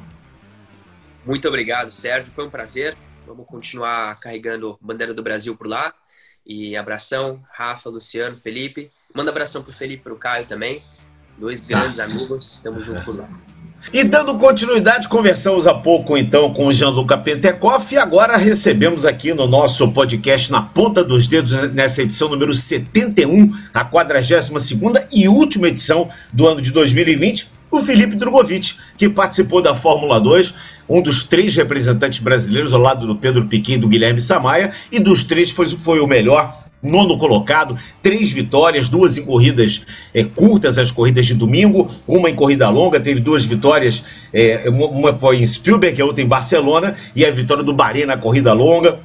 [1.26, 2.32] Muito obrigado, Sérgio.
[2.34, 2.96] Foi um prazer.
[3.26, 5.94] Vamos continuar carregando bandeira do Brasil por lá.
[6.46, 8.92] E abração, Rafa, Luciano, Felipe.
[9.16, 10.82] Manda abração pro Felipe e pro Caio também.
[11.38, 11.80] Dois tá.
[11.80, 13.30] grandes amigos, estamos juntos por lá.
[13.94, 19.34] E dando continuidade, conversamos há pouco então com o Gianluca Pentecoff e agora recebemos aqui
[19.34, 24.72] no nosso podcast Na Ponta dos Dedos, nessa edição número 71, a 42
[25.12, 30.56] e última edição do ano de 2020, o Felipe Drogovic, que participou da Fórmula 2,
[30.90, 35.00] um dos três representantes brasileiros ao lado do Pedro Piquet e do Guilherme Samaia, e
[35.00, 40.78] dos três foi, foi o melhor nono colocado, três vitórias, duas em corridas é, curtas,
[40.78, 45.48] as corridas de domingo, uma em corrida longa, teve duas vitórias, é, uma foi em
[45.48, 49.00] Spielberg, a outra em Barcelona, e a vitória do Bahrein na corrida longa.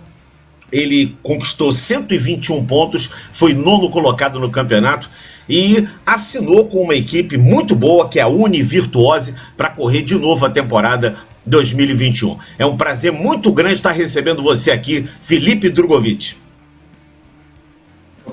[0.72, 5.10] Ele conquistou 121 pontos, foi nono colocado no campeonato
[5.48, 10.46] e assinou com uma equipe muito boa, que é a Univirtuose, para correr de novo
[10.46, 12.38] a temporada 2021.
[12.56, 16.36] É um prazer muito grande estar recebendo você aqui, Felipe Drogovic.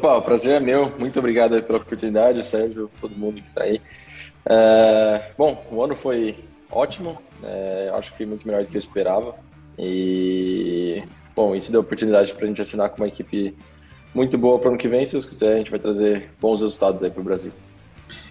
[0.08, 0.90] Opa, o prazer é meu.
[0.98, 3.82] Muito obrigado pela oportunidade, Sérgio, todo mundo que está aí.
[4.46, 7.22] É, bom, o ano foi ótimo.
[7.44, 9.36] É, acho que muito melhor do que eu esperava.
[9.78, 11.04] E,
[11.36, 13.54] bom, isso deu oportunidade para a gente assinar com uma equipe
[14.16, 15.06] muito boa para o ano que vem.
[15.06, 17.52] Se Deus quiser, a gente vai trazer bons resultados aí para o Brasil.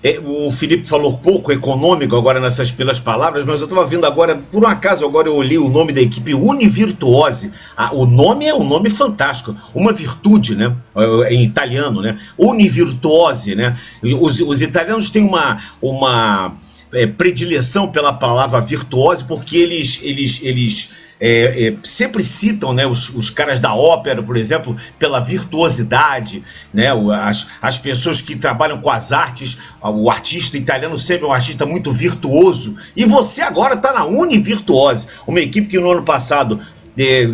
[0.02, 4.36] É, o Felipe falou pouco econômico agora nessas pelas palavras, mas eu estava vendo agora,
[4.36, 7.52] por um acaso, agora eu olhei o nome da equipe Univirtuose.
[7.76, 10.74] Ah, o nome é um nome fantástico, uma virtude, né?
[10.94, 12.18] É, em italiano, né?
[12.38, 13.78] Univirtuose, né?
[14.02, 16.56] Os, os italianos têm uma, uma
[16.92, 23.08] é, predileção pela palavra virtuose porque eles, eles, eles é, é, sempre citam né, os,
[23.10, 26.88] os, caras da ópera, por exemplo, pela virtuosidade, né,
[27.22, 31.64] as, as pessoas que trabalham com as artes, o artista italiano sempre é um artista
[31.64, 36.60] muito virtuoso, e você agora está na Univirtuose, uma equipe que no ano passado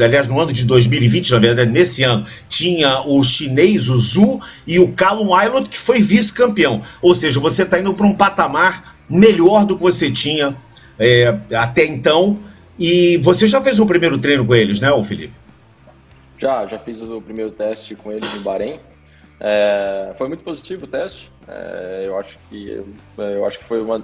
[0.04, 4.80] aliás, no ano de 2020, na verdade, nesse ano, tinha o chinês, o Zhu, e
[4.80, 6.82] o Callum Island, que foi vice-campeão.
[7.00, 10.56] Ou seja, você está indo para um patamar melhor do que você tinha
[10.98, 12.38] é, até então.
[12.78, 15.35] E você já fez o primeiro treino com eles, né, Felipe?
[16.38, 18.80] Já, já fiz o primeiro teste com eles em Bahrein.
[19.38, 21.30] É, foi muito positivo o teste.
[21.48, 22.82] É, eu acho que
[23.18, 24.02] eu acho que foi uma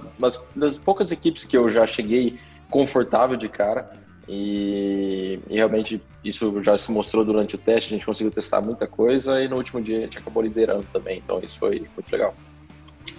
[0.56, 2.38] das poucas equipes que eu já cheguei
[2.70, 3.90] confortável de cara.
[4.28, 7.94] E, e, realmente isso já se mostrou durante o teste.
[7.94, 11.22] A gente conseguiu testar muita coisa e no último dia a gente acabou liderando também.
[11.24, 12.34] Então isso foi muito legal.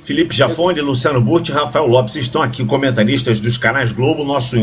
[0.04, 4.24] Felipe Jafone, Luciano Burti e Rafael Lopes estão aqui, comentaristas dos canais Globo.
[4.24, 4.56] Nosso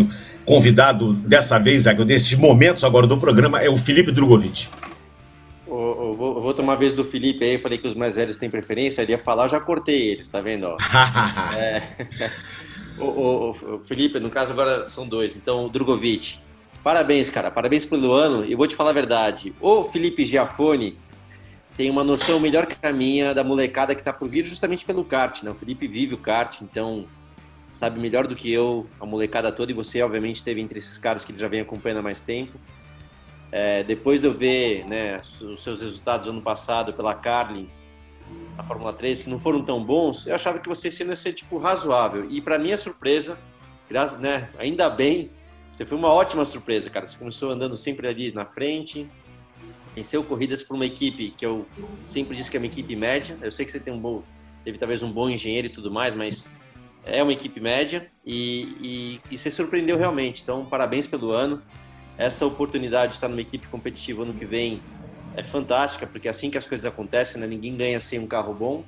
[0.47, 4.69] convidado dessa vez, desses momentos agora do programa, é o Felipe Drogovic.
[5.67, 8.37] Eu vou, eu vou tomar a vez do Felipe aí, falei que os mais velhos
[8.37, 10.69] têm preferência, ele ia falar, já cortei eles, tá vendo?
[11.59, 11.83] é,
[12.97, 16.39] o, o, o, Felipe, no caso agora são dois, então o Drogovic,
[16.83, 20.97] parabéns, cara, parabéns pelo ano, e vou te falar a verdade, o Felipe Giafone
[21.77, 25.05] tem uma noção melhor que a minha da molecada que tá por vir justamente pelo
[25.05, 25.51] kart, né?
[25.51, 27.05] O Felipe vive o kart, então
[27.71, 31.25] sabe melhor do que eu a molecada toda, e você obviamente esteve entre esses caras
[31.25, 32.59] que ele já vem acompanhando há mais tempo.
[33.53, 37.69] É, depois de eu ver né, os seus resultados ano passado pela Carlin
[38.57, 41.59] na Fórmula 3, que não foram tão bons, eu achava que você ia ser tipo
[41.59, 42.29] razoável.
[42.31, 43.39] E para minha surpresa,
[43.89, 45.31] graças, né, ainda bem,
[45.73, 47.07] você foi uma ótima surpresa, cara.
[47.07, 49.07] Você começou andando sempre ali na frente,
[49.95, 51.67] venceu corridas para uma equipe que eu
[52.05, 53.39] sempre disse que é uma equipe média.
[53.43, 54.23] Eu sei que você tem um bom,
[54.65, 56.51] teve talvez um bom engenheiro e tudo mais, mas
[57.07, 60.43] é uma equipe média e, e, e você surpreendeu realmente.
[60.43, 61.63] Então, parabéns pelo ano
[62.19, 64.81] essa oportunidade de estar numa equipe competitiva ano que vem
[65.37, 67.47] é fantástica, porque é assim que as coisas acontecem, né?
[67.47, 68.85] Ninguém ganha sem um carro bom.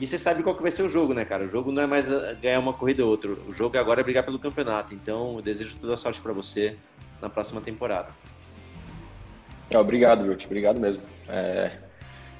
[0.00, 1.44] E você sabe qual que vai ser o jogo, né, cara?
[1.44, 3.30] O jogo não é mais ah, ganhar uma corrida ou outra.
[3.30, 4.92] O jogo agora é brigar pelo campeonato.
[4.92, 6.76] Então, eu desejo toda a sorte para você
[7.20, 8.08] na próxima temporada.
[9.70, 10.44] É, obrigado, Wilt.
[10.46, 11.02] Obrigado mesmo.
[11.28, 11.78] É...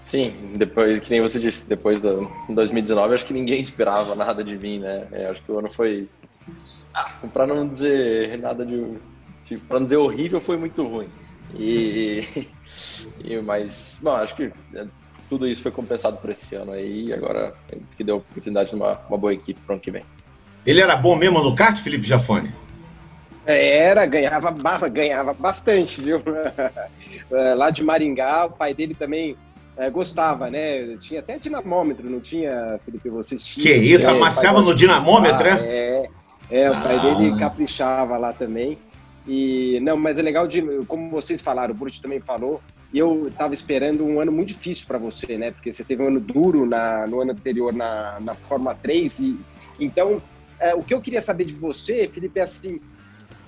[0.05, 4.59] Sim, depois, que nem você disse, depois do 2019, acho que ninguém esperava nada de
[4.59, 5.07] mim, né?
[5.13, 6.09] É, acho que o ano foi,
[7.33, 8.99] para não dizer nada de
[9.69, 11.09] para não dizer horrível, foi muito ruim.
[11.55, 12.25] E,
[13.23, 14.87] e mas, bom, acho que é,
[15.29, 17.55] tudo isso foi compensado por esse ano aí, e agora
[17.97, 20.05] que deu a oportunidade de uma, uma boa equipe para o ano que vem.
[20.65, 22.51] Ele era bom mesmo no kart, Felipe Jafone?
[23.45, 24.53] Era, ganhava,
[24.89, 26.23] ganhava bastante, viu?
[27.31, 29.37] É, lá de Maringá, o pai dele também
[29.77, 30.97] é, gostava, né?
[30.99, 33.09] Tinha até dinamômetro, não tinha, Felipe?
[33.09, 33.65] Vocês tinham.
[33.65, 35.53] Que isso, é, amassava no dinamômetro, é?
[35.53, 36.11] É,
[36.51, 36.99] é o pai ah.
[36.99, 38.79] dele caprichava lá também.
[39.27, 42.61] E não, mas é legal de, como vocês falaram, o Brut também falou,
[42.93, 45.53] e eu estava esperando um ano muito difícil para você, né?
[45.53, 49.41] Porque você teve um ano duro na, no ano anterior na, na Fórmula 3 e
[49.81, 50.21] então
[50.59, 52.81] é, o que eu queria saber de você, Felipe, é assim,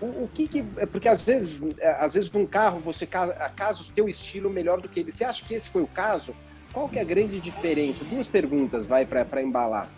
[0.00, 3.82] o, o que, que é porque às vezes, é, às vezes num carro você casa
[3.82, 5.12] o teu estilo melhor do que ele.
[5.12, 6.34] Você acha que esse foi o caso?
[6.72, 8.04] Qual que é a grande diferença?
[8.04, 9.88] Duas perguntas vai para embalar.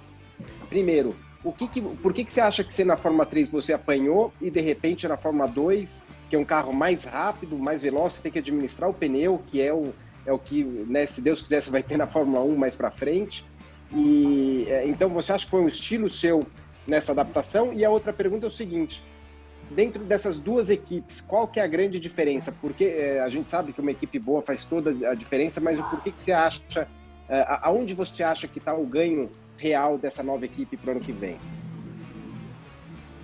[0.68, 3.72] Primeiro, o que, que por que, que você acha que você na Fórmula 3 você
[3.72, 8.14] apanhou e de repente na Fórmula 2, que é um carro mais rápido, mais veloz,
[8.14, 9.94] você tem que administrar o pneu, que é o,
[10.26, 12.90] é o que, né, se Deus quiser, você vai ter na Fórmula 1 mais para
[12.90, 13.44] frente.
[13.92, 16.44] E é, então você acha que foi um estilo seu
[16.86, 17.72] nessa adaptação?
[17.72, 19.02] E a outra pergunta é o seguinte:
[19.70, 22.52] dentro dessas duas equipes, qual que é a grande diferença?
[22.52, 25.84] Porque é, a gente sabe que uma equipe boa faz toda a diferença, mas o
[25.84, 26.88] porquê que você acha,
[27.28, 31.00] é, aonde você acha que está o ganho real dessa nova equipe para o ano
[31.00, 31.38] que vem?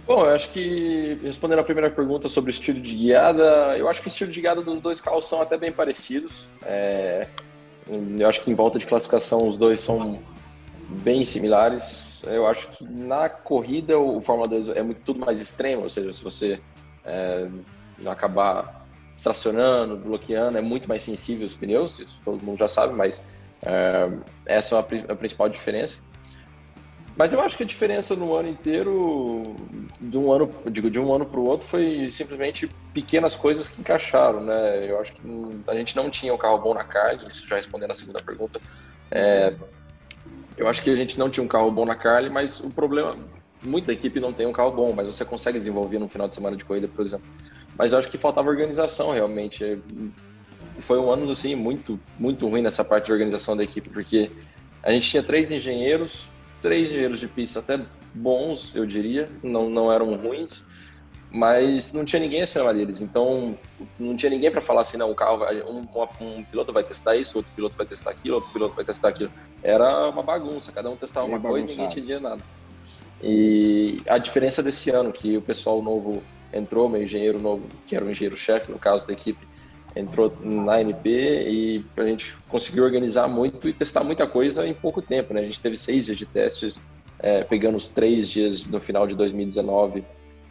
[0.07, 4.01] Bom, eu acho que, respondendo a primeira pergunta sobre o estilo de guiada, eu acho
[4.01, 6.49] que o estilo de guiada dos dois carros são até bem parecidos.
[6.65, 7.29] É,
[7.89, 10.21] eu acho que em volta de classificação os dois são
[11.03, 12.12] bem similares.
[12.25, 16.13] Eu acho que na corrida o Fórmula 2 é muito, tudo mais extremo, ou seja,
[16.13, 16.61] se você
[17.05, 17.49] é,
[18.07, 23.23] acabar estacionando, bloqueando, é muito mais sensível os pneus, isso todo mundo já sabe, mas
[23.63, 24.11] é,
[24.47, 26.01] essa é a, a principal diferença.
[27.17, 29.55] Mas eu acho que a diferença no ano inteiro,
[30.01, 33.81] de um ano, digo, de um ano para o outro, foi simplesmente pequenas coisas que
[33.81, 34.91] encaixaram, né?
[34.91, 35.23] Eu acho que
[35.67, 38.59] a gente não tinha um carro bom na Carly, isso já respondendo a segunda pergunta.
[39.11, 39.55] É,
[40.57, 43.17] eu acho que a gente não tinha um carro bom na Carly, mas o problema,
[43.62, 46.57] muita equipe não tem um carro bom, mas você consegue desenvolver no final de semana
[46.57, 47.27] de corrida, por exemplo.
[47.77, 49.79] Mas eu acho que faltava organização, realmente.
[50.81, 54.31] Foi um ano, assim, muito, muito ruim nessa parte de organização da equipe, porque
[54.83, 56.27] a gente tinha três engenheiros,
[56.61, 57.81] três engenheiros de pista até
[58.15, 60.65] bons, eu diria, não, não eram ruins,
[61.33, 63.01] mas não tinha ninguém acima deles.
[63.01, 63.59] Então,
[63.99, 65.87] não tinha ninguém para falar assim, não, o carro vai, um,
[66.21, 69.31] um, piloto vai testar isso, outro piloto vai testar aquilo, outro piloto vai testar aquilo.
[69.62, 72.42] Era uma bagunça, cada um testava uma coisa e ninguém entendia nada.
[73.23, 78.05] E a diferença desse ano, que o pessoal novo entrou, meu engenheiro novo, que era
[78.05, 79.49] o engenheiro-chefe, no caso da equipe,
[79.97, 85.01] entrou na MP e a gente conseguiu organizar muito e testar muita coisa em pouco
[85.01, 85.40] tempo, né?
[85.40, 86.83] A gente teve seis dias de testes,
[87.18, 90.05] é, pegando os três dias no final de 2019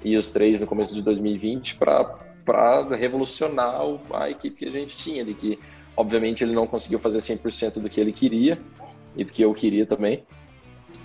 [0.03, 3.81] e os três no começo de 2020 para revolucionar
[4.13, 5.59] a equipe que a gente tinha, de que
[5.95, 8.59] obviamente ele não conseguiu fazer 100% do que ele queria
[9.15, 10.23] e do que eu queria também,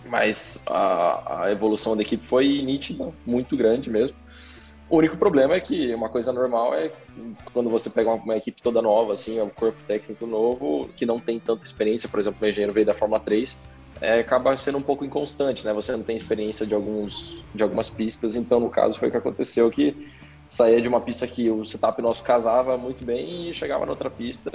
[0.09, 4.17] mas a, a evolução da equipe foi nítida, muito grande mesmo.
[4.89, 6.93] O único problema é que uma coisa normal é
[7.53, 11.19] quando você pega uma, uma, equipe toda nova, assim, um corpo técnico novo, que não
[11.19, 13.59] tem tanta experiência, por exemplo, o engenheiro veio da Fórmula 3,
[14.01, 15.73] é, acaba sendo um pouco inconstante, né?
[15.73, 19.17] Você não tem experiência de, alguns, de algumas pistas, então no caso foi o que
[19.17, 20.13] aconteceu, que
[20.47, 24.09] saía de uma pista que o setup nosso casava muito bem e chegava na outra
[24.09, 24.51] pista,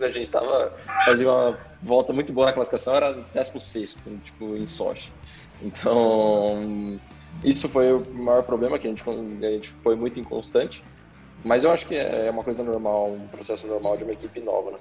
[0.00, 0.72] a gente estava
[1.04, 5.12] fazia uma volta muito boa na classificação, era 16 tipo, em Sochi.
[5.60, 7.00] Então,
[7.42, 10.84] isso foi o maior problema, que a gente, a gente foi muito inconstante,
[11.44, 14.72] mas eu acho que é uma coisa normal, um processo normal de uma equipe nova,
[14.72, 14.78] né?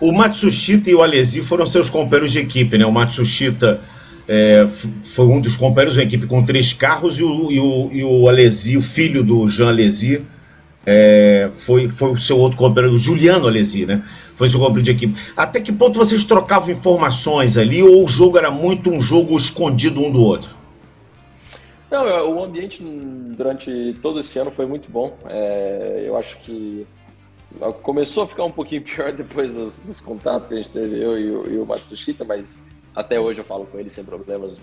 [0.00, 2.84] O Matsushita e o Alesi foram seus companheiros de equipe, né?
[2.84, 3.80] O Matsushita
[4.28, 4.66] é,
[5.02, 8.28] foi um dos companheiros, uma equipe com três carros, e o, e o, e o
[8.28, 10.22] Alesi, o filho do Jean Alesi,
[10.86, 14.02] é, foi, foi o seu outro companheiro, o Juliano Alesi, né?
[14.34, 15.20] Foi seu companheiro de equipe.
[15.36, 20.00] Até que ponto vocês trocavam informações ali, ou o jogo era muito um jogo escondido
[20.00, 20.50] um do outro?
[21.90, 25.16] Não, o ambiente durante todo esse ano foi muito bom.
[25.28, 26.86] É, eu acho que
[27.82, 31.18] começou a ficar um pouquinho pior depois dos, dos contatos que a gente teve, eu
[31.18, 32.58] e o, e o Matsushita, mas
[32.94, 34.58] até hoje eu falo com ele sem problemas.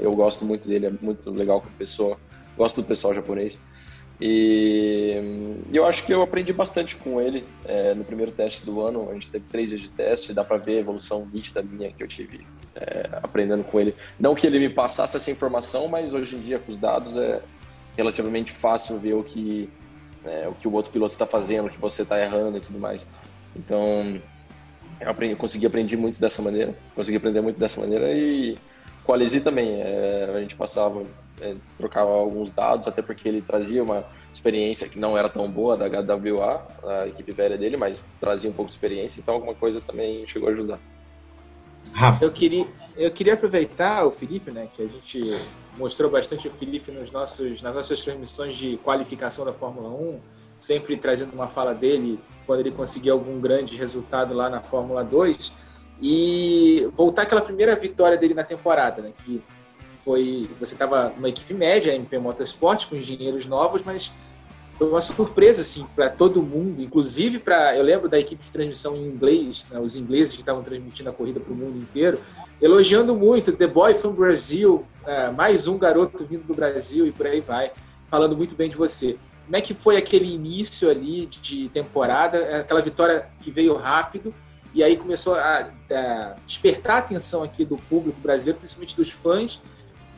[0.00, 2.18] Eu gosto muito dele, é muito legal como pessoa.
[2.56, 3.58] Gosto do pessoal japonês.
[4.20, 9.08] E eu acho que eu aprendi bastante com ele é, no primeiro teste do ano.
[9.10, 12.02] A gente teve três dias de teste, dá para ver a evolução nítida minha que
[12.02, 13.94] eu tive é, aprendendo com ele.
[14.18, 17.42] Não que ele me passasse essa informação, mas hoje em dia com os dados é
[17.96, 19.70] relativamente fácil ver o que
[20.26, 22.78] é, o que o outro piloto está fazendo, o que você está errando e tudo
[22.78, 23.06] mais.
[23.54, 24.20] Então
[25.00, 28.56] eu, aprendi, eu consegui aprender muito dessa maneira, consegui aprender muito dessa maneira e
[29.04, 31.04] com a Alesi também, é, a gente passava,
[31.40, 35.76] é, trocava alguns dados, até porque ele trazia uma experiência que não era tão boa
[35.76, 39.80] da HWA, a equipe velha dele, mas trazia um pouco de experiência, então alguma coisa
[39.80, 40.80] também chegou a ajudar.
[41.94, 42.24] Rafa.
[42.24, 45.22] Eu queria, eu queria aproveitar o Felipe, né, que a gente
[45.76, 50.20] mostrou bastante o Felipe nos nossos, nas nossas transmissões de qualificação da Fórmula 1,
[50.58, 55.54] sempre trazendo uma fala dele quando ele conseguia algum grande resultado lá na Fórmula 2
[56.00, 59.12] e voltar aquela primeira vitória dele na temporada, né?
[59.24, 59.42] Que
[59.96, 64.14] foi você estava numa equipe média, MP Motorsport, com engenheiros novos, mas
[64.78, 68.94] foi uma surpresa assim para todo mundo, inclusive para eu lembro da equipe de transmissão
[68.96, 72.20] em inglês, né, os ingleses que estavam transmitindo a corrida para o mundo inteiro,
[72.60, 77.26] elogiando muito The Boy from Brazil, é, mais um garoto vindo do Brasil e por
[77.26, 77.72] aí vai,
[78.08, 79.16] falando muito bem de você.
[79.44, 84.34] Como é que foi aquele início ali de temporada, aquela vitória que veio rápido
[84.74, 89.62] e aí começou a, a despertar a atenção aqui do público brasileiro, principalmente dos fãs,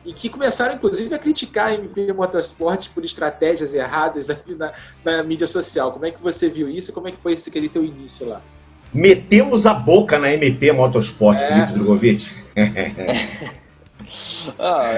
[0.05, 4.71] e que começaram, inclusive, a criticar a MP Motorsports por estratégias erradas aqui na,
[5.03, 5.91] na, mídia social.
[5.91, 6.93] Como é que você viu isso?
[6.93, 8.41] Como é que foi esse aquele teu início lá?
[8.93, 11.47] Metemos a boca na MP Motorsport, é.
[11.47, 12.33] Felipe Drogovic.
[14.57, 14.93] ah,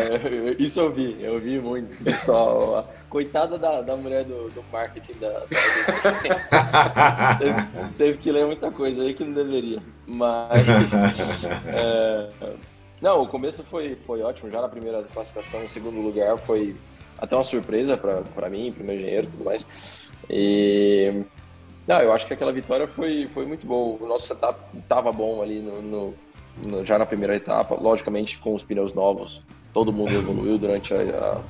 [0.58, 2.02] isso eu vi, eu vi muito.
[2.04, 5.30] Pessoal, coitada da, da mulher do, do marketing da.
[5.30, 6.16] da...
[7.38, 7.66] teve,
[7.98, 9.82] teve, que ler muita coisa aí que não deveria.
[10.08, 10.92] Mas.
[11.68, 12.30] É,
[13.02, 14.50] não, o começo foi, foi ótimo.
[14.52, 16.76] Já na primeira classificação, em segundo lugar, foi
[17.18, 20.12] até uma surpresa para mim, para o meu engenheiro e tudo mais.
[20.30, 21.24] E.
[21.88, 23.98] Não, eu acho que aquela vitória foi, foi muito boa.
[24.00, 26.14] O nosso setup estava bom ali no, no,
[26.62, 27.76] no, já na primeira etapa.
[27.76, 29.42] Logicamente, com os pneus novos,
[29.74, 31.42] todo mundo evoluiu durante a,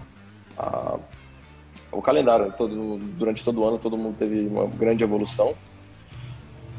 [0.57, 0.99] a, a
[1.91, 2.53] o calendário.
[2.57, 5.53] Todo, durante todo o ano, todo mundo teve uma grande evolução.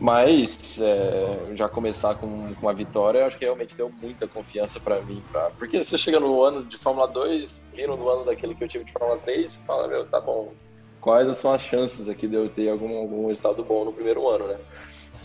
[0.00, 5.00] Mas é, já começar com, com uma vitória, acho que realmente deu muita confiança para
[5.02, 5.22] mim.
[5.30, 8.68] Pra, porque você chega no ano de Fórmula 2, vindo no ano daquele que eu
[8.68, 10.52] tive de Fórmula 3, fala, meu, tá bom,
[11.00, 14.48] quais são as chances aqui de eu ter algum, algum resultado bom no primeiro ano,
[14.48, 14.58] né?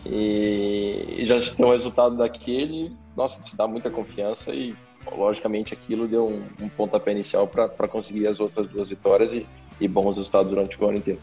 [0.06, 4.76] E, e já ter um resultado daquele, nossa, te dá muita confiança e,
[5.16, 9.48] logicamente, aquilo deu um, um pontapé inicial para conseguir as outras duas vitórias e,
[9.80, 11.22] e bons resultados durante o ano inteiro.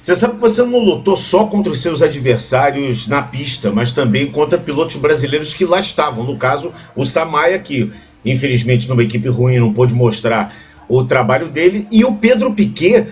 [0.00, 4.26] Você sabe que você não lutou só contra os seus adversários na pista, mas também
[4.26, 6.24] contra pilotos brasileiros que lá estavam.
[6.24, 7.92] No caso, o Samaia, que
[8.24, 10.54] infelizmente numa equipe ruim não pôde mostrar
[10.88, 13.06] o trabalho dele, e o Pedro Piquet,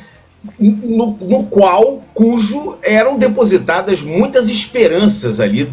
[0.58, 5.68] no, no qual, cujo eram depositadas muitas esperanças ali,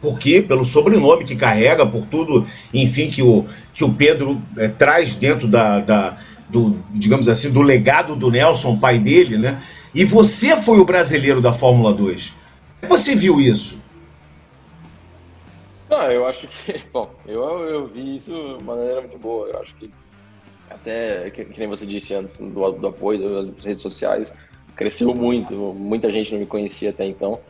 [0.00, 5.16] porque pelo sobrenome que carrega, por tudo, enfim, que o, que o Pedro é, traz
[5.16, 6.16] dentro da, da
[6.48, 9.60] do, digamos assim, do legado do Nelson, pai dele, né?
[9.98, 12.32] E você foi o brasileiro da Fórmula 2.
[12.82, 13.76] Como você viu isso?
[15.90, 19.48] Não, eu acho que, bom, eu, eu vi isso de uma maneira muito boa.
[19.48, 19.90] Eu acho que
[20.70, 24.32] até, que, que nem você disse antes, do, do apoio das redes sociais,
[24.76, 25.52] cresceu muito.
[25.52, 27.40] Muita gente não me conhecia até então.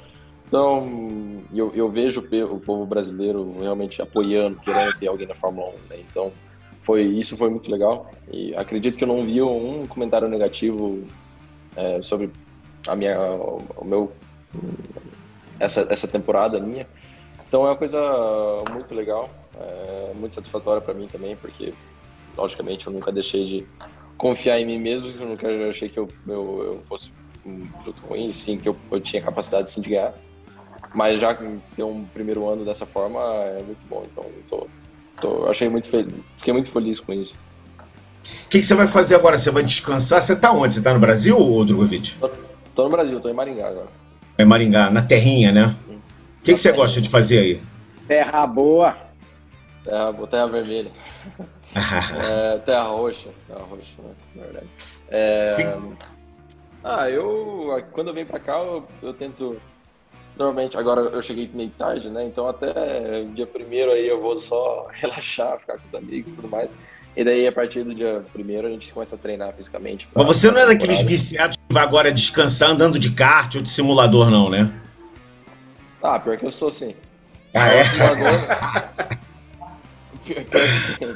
[0.47, 5.73] Então, eu, eu vejo o povo brasileiro realmente apoiando, querendo ter alguém na Fórmula 1.
[5.91, 6.03] Né?
[6.11, 6.33] Então,
[6.83, 8.11] foi, isso foi muito legal.
[8.33, 11.05] E acredito que eu não vi um comentário negativo
[11.79, 12.31] é, sobre
[12.87, 13.19] a minha,
[13.77, 14.13] o meu,
[15.61, 16.87] essa, essa temporada minha.
[17.47, 18.01] Então é uma coisa
[18.73, 19.31] muito legal.
[19.59, 21.73] é, muito satisfatória para mim também, porque
[22.37, 23.67] logicamente eu nunca deixei de
[24.17, 27.13] confiar em mim mesmo, eu nunca achei que eu, eu, eu fosse
[27.45, 30.15] um piloto ruim, sim, que eu, eu tinha capacidade sim, de ganhar.
[30.95, 31.35] Mas já
[31.77, 34.67] ter um primeiro ano dessa forma é muito bom, então tô,
[35.21, 37.35] tô, achei muito feliz, fiquei muito feliz com isso.
[38.47, 39.37] O que, que, você vai fazer agora?
[39.37, 40.23] Você vai descansar?
[40.23, 40.75] Você tá onde?
[40.75, 42.15] Você tá no Brasil, ou Drogovic?
[42.19, 42.31] Tô,
[42.75, 43.89] tô no Brasil, tô em Maringá agora.
[44.39, 45.77] É Maringá, na terrinha, né?
[45.89, 47.63] O que, que você gosta de fazer aí?
[48.07, 48.97] Terra boa.
[49.85, 50.91] Terra, terra vermelha.
[51.75, 53.29] é, terra roxa.
[53.47, 54.11] Terra roxa, né?
[54.35, 54.67] Na verdade.
[55.11, 55.77] É,
[56.83, 57.85] ah, eu.
[57.93, 59.61] Quando eu venho pra cá, eu, eu, tento.
[60.37, 62.25] Normalmente, agora eu cheguei meio tarde, né?
[62.25, 66.49] Então até dia primeiro aí eu vou só relaxar, ficar com os amigos e tudo
[66.49, 66.73] mais.
[67.19, 70.09] E daí, a partir do dia primeiro, a gente começa a treinar fisicamente.
[70.15, 73.69] Mas você não é daqueles viciados que vai agora descansar andando de kart ou de
[73.69, 74.71] simulador, não, né?
[76.01, 76.95] Ah, pior que eu sou, sim.
[77.53, 77.83] Ah, é?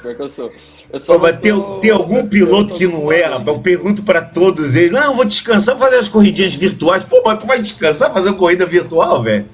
[0.02, 0.50] Pior que eu sou.
[0.90, 3.24] Eu só Pô, tem, tem algum piloto que não é?
[3.26, 7.04] Eu pergunto para todos eles: não, eu vou descansar, fazer as corridinhas virtuais.
[7.04, 9.46] Pô, mas tu vai descansar, fazer uma corrida virtual, velho?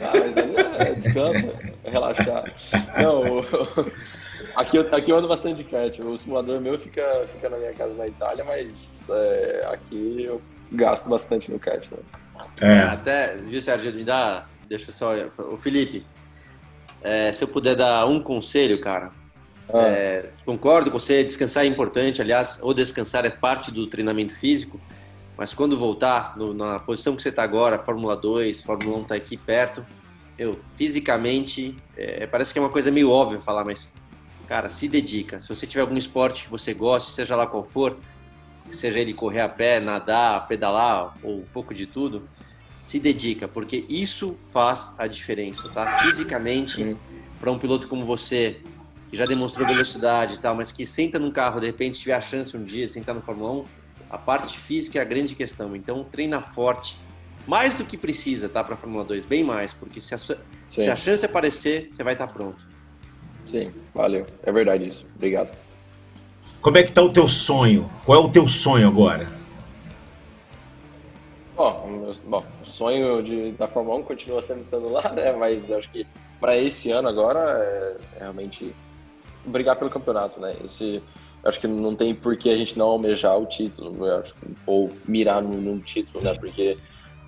[0.00, 1.52] Ah, mas aí é descansa,
[1.92, 2.44] relaxar.
[3.00, 3.44] Não,
[4.56, 5.98] aqui, eu, aqui eu ando bastante de kart.
[6.00, 10.40] O simulador meu fica, fica na minha casa na Itália, mas é, aqui eu
[10.72, 11.90] gasto bastante no kart.
[11.90, 11.98] Né?
[12.60, 12.80] É.
[12.80, 14.46] Até, viu, Sérgio, me dá.
[14.68, 15.12] Deixa eu só.
[15.52, 16.04] O Felipe,
[17.02, 19.10] é, se eu puder dar um conselho, cara.
[19.72, 19.88] Ah.
[19.88, 24.80] É, concordo com você, descansar é importante, aliás, ou descansar é parte do treinamento físico,
[25.36, 29.14] mas quando voltar no, na posição que você está agora, Fórmula 2, Fórmula 1 está
[29.14, 29.84] aqui perto,
[30.42, 33.94] eu, fisicamente, é, parece que é uma coisa meio óbvia falar, mas,
[34.48, 35.40] cara, se dedica.
[35.40, 37.96] Se você tiver algum esporte que você goste, seja lá qual for,
[38.70, 42.28] seja ele correr a pé, nadar, pedalar ou um pouco de tudo,
[42.80, 45.98] se dedica, porque isso faz a diferença, tá?
[45.98, 46.96] Fisicamente,
[47.38, 48.60] para um piloto como você,
[49.08, 52.20] que já demonstrou velocidade e tal, mas que senta num carro, de repente tiver a
[52.20, 53.64] chance um dia de sentar no Fórmula 1,
[54.10, 55.76] a parte física é a grande questão.
[55.76, 56.98] Então, treina forte,
[57.46, 58.62] mais do que precisa, tá?
[58.62, 62.26] Para Fórmula 2, bem mais, porque se a, se a chance aparecer, você vai estar
[62.26, 62.64] tá pronto.
[63.46, 64.26] Sim, valeu.
[64.42, 65.06] É verdade isso.
[65.14, 65.56] Obrigado.
[66.60, 67.90] Como é que tá o teu sonho?
[68.04, 69.26] Qual é o teu sonho agora?
[71.56, 75.32] Bom, bom sonho de, da Fórmula 1 continua sendo estando lá, né?
[75.32, 76.06] Mas acho que
[76.40, 78.74] para esse ano agora é, é realmente
[79.44, 80.56] brigar pelo campeonato, né?
[80.64, 81.02] Esse,
[81.44, 84.34] acho que não tem por que a gente não almejar o título, acho,
[84.66, 86.34] ou mirar num, num, título, né?
[86.34, 86.76] Porque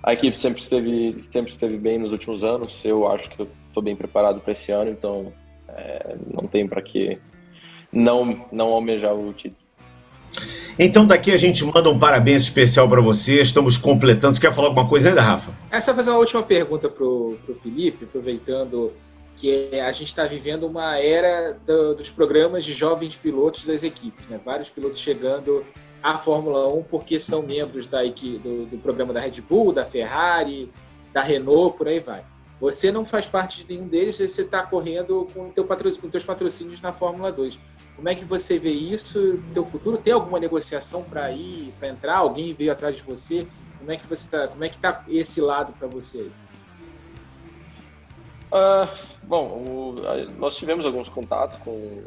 [0.05, 2.85] a equipe sempre esteve, sempre esteve bem nos últimos anos.
[2.85, 5.33] Eu acho que estou bem preparado para esse ano, então
[5.67, 7.17] é, não tem para que
[7.91, 9.65] não não almejar o título.
[10.77, 13.41] Então daqui a gente manda um parabéns especial para você.
[13.41, 14.35] Estamos completando.
[14.35, 15.51] Você quer falar alguma coisa ainda, Rafa?
[15.71, 18.93] É só fazer uma última pergunta pro, pro Felipe, aproveitando
[19.35, 24.27] que a gente está vivendo uma era do, dos programas de jovens pilotos das equipes,
[24.27, 24.39] né?
[24.45, 25.65] Vários pilotos chegando
[26.05, 29.83] à Fórmula 1 porque são membros da equipe, do, do programa da Red Bull, da
[29.83, 30.71] Ferrari,
[31.11, 32.23] da Renault, por aí vai.
[32.61, 36.23] Você não faz parte de nenhum deles, você está correndo com, teu patrocínio, com teus
[36.23, 37.59] patrocínios na Fórmula 2.
[37.95, 39.97] Como é que você vê isso teu futuro?
[39.97, 42.17] Tem alguma negociação para ir, para entrar?
[42.17, 43.47] Alguém veio atrás de você?
[43.79, 44.47] Como é que você tá?
[44.47, 46.29] Como é que tá esse lado para você?
[48.51, 48.87] Uh,
[49.23, 49.95] bom, o,
[50.37, 52.03] nós tivemos alguns contatos com,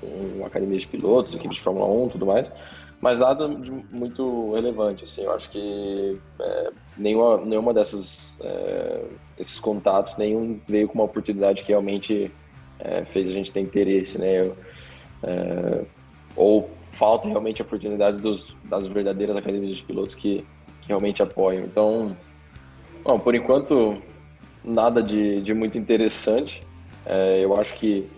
[0.00, 2.50] com academia de pilotos, equipe de Fórmula 1, tudo mais,
[3.00, 5.04] mas nada de muito relevante.
[5.04, 9.04] Assim, eu acho que é, nenhuma, nenhuma dessas é,
[9.38, 12.30] esses contatos, nenhum veio com uma oportunidade que realmente
[12.80, 14.40] é, fez a gente ter interesse, né?
[14.40, 14.56] Eu,
[15.22, 15.84] é,
[16.36, 20.44] ou falta realmente oportunidades dos, das verdadeiras academias de pilotos que,
[20.82, 21.64] que realmente apoiam.
[21.64, 22.16] Então,
[23.04, 23.96] bom, por enquanto,
[24.64, 26.66] nada de, de muito interessante.
[27.06, 28.08] É, eu acho que,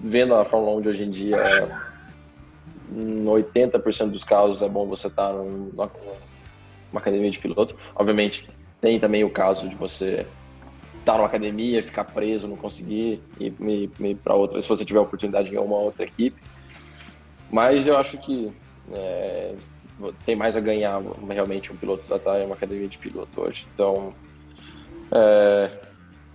[0.00, 1.42] vendo a Fórmula 1 de hoje em dia,
[2.90, 5.90] em 80% dos casos é bom você estar numa,
[6.92, 7.74] numa academia de pilotos.
[7.94, 8.46] Obviamente,
[8.80, 10.26] tem também o caso de você
[10.98, 14.98] estar numa academia, ficar preso, não conseguir ir, ir, ir para outra, se você tiver
[14.98, 16.40] a oportunidade de ganhar uma outra equipe.
[17.50, 18.52] Mas eu acho que
[18.92, 19.54] é,
[20.24, 23.66] tem mais a ganhar realmente um piloto da TAI, uma academia de piloto hoje.
[23.74, 24.14] Então,
[25.12, 25.70] é,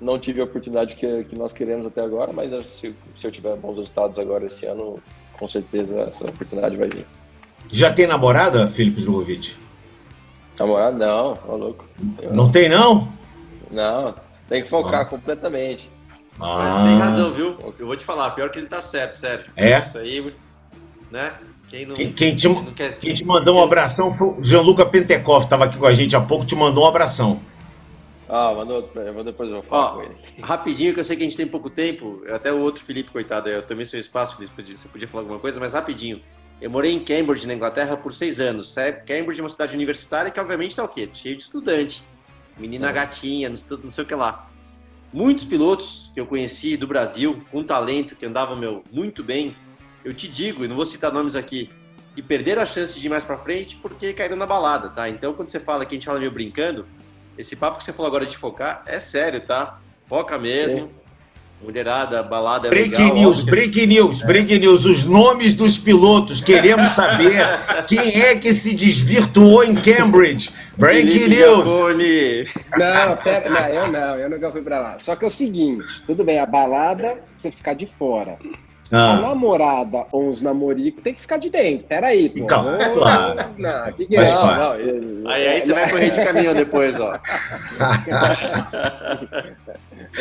[0.02, 3.56] não tive a oportunidade que, que nós queremos até agora, mas se, se eu tiver
[3.56, 5.02] bons resultados agora esse ano,
[5.38, 7.06] com certeza essa oportunidade vai vir.
[7.72, 9.56] Já tem namorada, Felipe Drogovic?
[10.60, 10.98] Namorada?
[10.98, 11.86] Não, tá louco.
[12.22, 13.12] Eu não, tem, não?
[13.72, 14.14] Não,
[14.48, 15.06] tem que focar ah.
[15.06, 15.90] completamente.
[16.40, 16.84] Ah.
[16.88, 17.74] Tem razão, viu?
[17.80, 19.46] Eu vou te falar, pior que ele tá certo, sério.
[19.56, 19.80] É?
[19.80, 20.34] Isso aí,
[21.12, 21.34] né?
[21.68, 22.98] Quem, não, quem, quem, te, quem, quer...
[23.00, 26.22] quem te mandou um abração foi o Gianluca Pentecoff, estava aqui com a gente há
[26.22, 27.40] pouco, te mandou um abração.
[28.36, 28.82] Ah, mandou,
[29.24, 30.16] depois eu vou falar Ó, com ele.
[30.42, 32.24] Rapidinho, que eu sei que a gente tem pouco tempo.
[32.30, 35.60] Até o outro Felipe, coitado, eu tomei seu espaço, Felipe, você podia falar alguma coisa,
[35.60, 36.20] mas rapidinho.
[36.60, 38.76] Eu morei em Cambridge, na Inglaterra, por seis anos.
[38.76, 41.08] É, Cambridge é uma cidade universitária que, obviamente, tá o quê?
[41.12, 42.04] Cheio de estudante.
[42.58, 42.94] Menina É.
[42.94, 44.48] gatinha, não sei, o que lá.
[45.12, 49.56] Muitos pilotos que eu conheci do Brasil, com talento, que andavam, meu, muito bem,
[50.04, 51.70] eu te digo, e não vou citar nomes aqui,
[52.16, 55.08] que perderam a chance de ir mais pra frente porque caíram na balada, tá?
[55.08, 56.88] Então, quando você fala que a gente fala meio brincando,
[57.38, 59.80] esse papo que você falou agora de focar é sério, tá?
[60.08, 60.92] Foca mesmo.
[61.62, 63.16] Mulherada, balada é Breaking legal.
[63.16, 63.56] news, óbvio.
[63.56, 64.86] breaking news, breaking news.
[64.86, 66.42] Os nomes dos pilotos.
[66.42, 67.42] Queremos saber
[67.88, 70.52] quem é que se desvirtuou em Cambridge.
[70.78, 71.70] Breaking Felipe news.
[71.70, 72.48] Giafone.
[72.78, 75.00] Não, pera, não, eu não, eu nunca fui pra lá.
[75.00, 78.38] Só que é o seguinte, tudo bem, a balada, você ficar de fora.
[78.92, 81.88] A Ah, namorada ou os namoricos tem que ficar de dentro.
[81.88, 82.46] Peraí, pô.
[82.46, 83.36] Claro, Ô, claro.
[83.58, 84.24] Não, que que é?
[84.34, 87.14] Não, eu- Aí, aí você vai correr de caminhão depois, ó.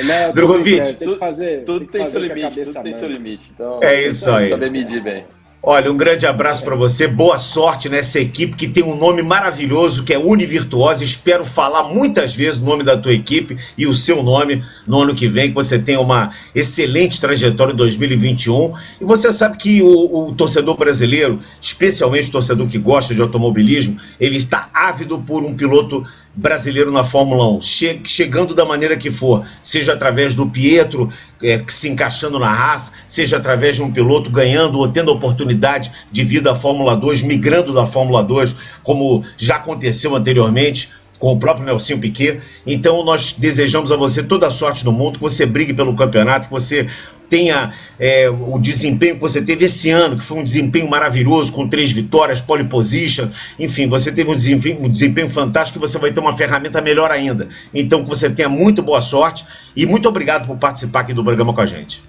[0.05, 3.53] Não, Drogovic, fazer, Tudo tem que tem fazer seu limite, tudo tem seu limite.
[3.55, 4.49] Então, É isso aí.
[4.49, 5.25] Saber medir bem.
[5.65, 10.03] Olha, um grande abraço para você, boa sorte nessa equipe que tem um nome maravilhoso,
[10.03, 11.05] que é Univirtuosa.
[11.05, 15.15] Espero falar muitas vezes o nome da tua equipe e o seu nome no ano
[15.15, 18.73] que vem, que você tenha uma excelente trajetória em 2021.
[19.01, 24.01] E você sabe que o, o torcedor brasileiro, especialmente o torcedor que gosta de automobilismo,
[24.19, 26.05] ele está ávido por um piloto
[26.35, 31.11] brasileiro na Fórmula 1, che- chegando da maneira que for, seja através do Pietro
[31.43, 35.93] é, se encaixando na Haas, seja através de um piloto ganhando ou tendo a oportunidade
[36.11, 41.39] de vir da Fórmula 2, migrando da Fórmula 2, como já aconteceu anteriormente com o
[41.39, 42.41] próprio Nelson Piquet.
[42.67, 46.49] Então nós desejamos a você toda a sorte do mundo, que você brigue pelo campeonato,
[46.49, 46.89] que você
[47.33, 51.67] tenha é, o desempenho que você teve esse ano, que foi um desempenho maravilhoso, com
[51.67, 53.27] três vitórias, pole position,
[53.59, 57.11] enfim, você teve um desempenho, um desempenho fantástico e você vai ter uma ferramenta melhor
[57.11, 57.49] ainda.
[57.73, 61.55] Então que você tenha muito boa sorte e muito obrigado por participar aqui do programa
[61.55, 62.03] com a gente.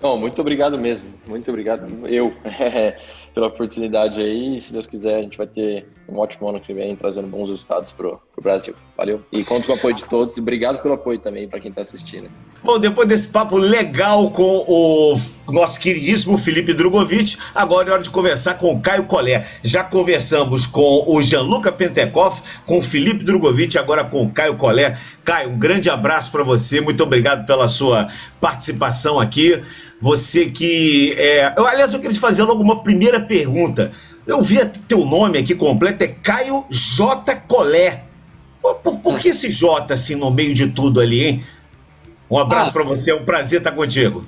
[0.00, 1.06] Não, muito obrigado mesmo.
[1.26, 2.32] Muito obrigado eu
[3.34, 4.60] pela oportunidade aí.
[4.60, 7.90] Se Deus quiser, a gente vai ter um ótimo ano que vem, trazendo bons resultados
[7.90, 8.74] pro, pro Brasil.
[8.96, 9.22] Valeu.
[9.32, 10.36] E conto com o apoio de todos.
[10.36, 12.28] E obrigado pelo apoio também para quem está assistindo.
[12.62, 15.16] Bom, depois desse papo legal com o
[15.50, 19.44] nosso queridíssimo Felipe Drogovic, agora é hora de conversar com o Caio Collet.
[19.64, 24.96] Já conversamos com o Gianluca Pentecoff, com o Felipe Drogovic, agora com o Caio Collet.
[25.24, 28.08] Caio, um grande abraço para você, muito obrigado pela sua
[28.40, 29.60] participação aqui.
[30.00, 31.14] Você que.
[31.16, 31.54] É...
[31.56, 33.92] Eu, aliás, eu queria te fazer logo uma primeira pergunta.
[34.26, 37.34] Eu vi teu nome aqui completo, é Caio J.
[37.48, 38.00] Collet.
[38.60, 41.44] Por, por, que esse J assim no meio de tudo ali, hein?
[42.30, 42.72] Um abraço Ah.
[42.74, 44.24] pra você, é um prazer estar contigo.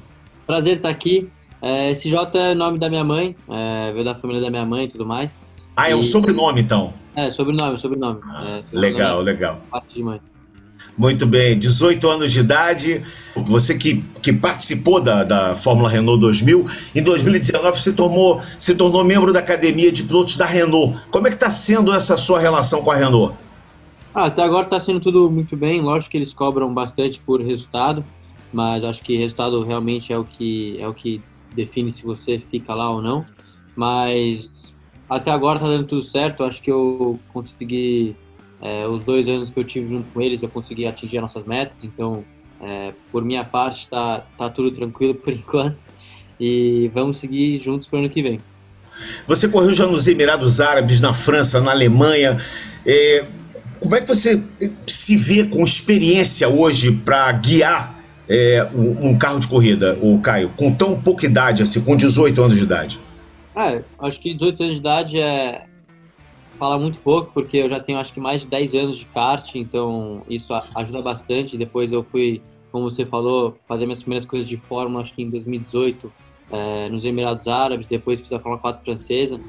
[0.46, 1.28] Prazer estar aqui.
[1.62, 4.84] É, esse J é nome da minha mãe, é, veio da família da minha mãe
[4.84, 5.40] e tudo mais.
[5.76, 6.92] Ah, é um E- sobrenome então.
[7.16, 8.20] É, sobrenome, sobrenome.
[8.24, 9.60] Ah, É, sobrenome legal, legal.
[9.70, 10.20] Parte de mãe.
[10.96, 13.02] Muito bem, 18 anos de idade,
[13.34, 19.02] você que, que participou da, da Fórmula Renault 2000, em 2019 você tornou, se tornou
[19.02, 20.96] membro da Academia de Pilotos da Renault.
[21.10, 23.34] Como é que está sendo essa sua relação com a Renault?
[24.14, 25.80] Ah, até agora tá sendo tudo muito bem.
[25.80, 28.04] Lógico que eles cobram bastante por resultado,
[28.52, 31.20] mas acho que resultado realmente é o que é o que
[31.52, 33.26] define se você fica lá ou não.
[33.74, 34.48] Mas
[35.10, 36.44] até agora tá dando tudo certo.
[36.44, 38.14] Acho que eu consegui
[38.64, 41.44] é, os dois anos que eu tive junto com eles, eu consegui atingir as nossas
[41.44, 41.76] metas.
[41.82, 42.24] Então,
[42.62, 45.76] é, por minha parte, tá tá tudo tranquilo por enquanto.
[46.40, 48.40] E vamos seguir juntos pro ano que vem.
[49.26, 52.40] Você correu já nos Emirados Árabes, na França, na Alemanha.
[52.86, 53.24] É,
[53.78, 54.42] como é que você
[54.86, 60.48] se vê com experiência hoje para guiar é, um, um carro de corrida, o Caio,
[60.56, 62.98] com tão pouca idade, assim, com 18 anos de idade?
[63.54, 65.66] É, acho que 18 anos de idade é
[66.58, 69.54] fala muito pouco, porque eu já tenho acho que mais de 10 anos de kart,
[69.54, 71.56] então isso ajuda bastante.
[71.56, 75.30] Depois eu fui, como você falou, fazer minhas primeiras coisas de Fórmula, acho que em
[75.30, 76.12] 2018,
[76.50, 79.40] é, nos Emirados Árabes, depois fiz a Fórmula 4 francesa,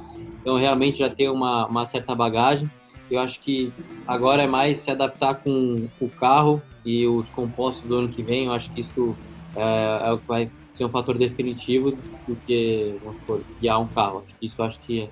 [0.42, 2.70] então realmente já tenho uma, uma certa bagagem.
[3.10, 3.72] Eu acho que
[4.08, 8.46] agora é mais se adaptar com o carro e os compostos do ano que vem,
[8.46, 9.16] eu acho que isso
[9.56, 11.98] é, é o que vai ser um fator definitivo
[12.28, 14.24] do que, vamos supor, guiar um carro.
[14.42, 15.10] Isso acho que eu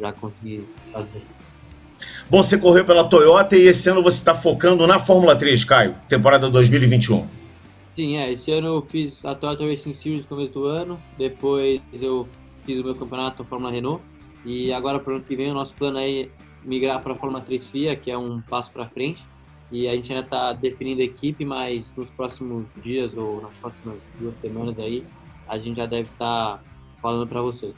[0.00, 1.22] já consegui fazer.
[2.28, 5.94] Bom, você correu pela Toyota e esse ano você está focando na Fórmula 3, Caio,
[6.08, 7.26] temporada 2021.
[7.94, 11.80] Sim, é, esse ano eu fiz a Toyota Racing Series no começo do ano, depois
[11.92, 12.26] eu
[12.64, 14.02] fiz o meu campeonato Fórmula Renault,
[14.44, 16.28] e agora para o ano que vem o nosso plano é
[16.64, 19.22] migrar para a Fórmula 3 FIA, que é um passo para frente,
[19.70, 23.98] e a gente ainda está definindo a equipe, mas nos próximos dias ou nas próximas
[24.18, 25.04] duas semanas aí,
[25.48, 26.62] a gente já deve estar
[27.02, 27.74] falando para vocês.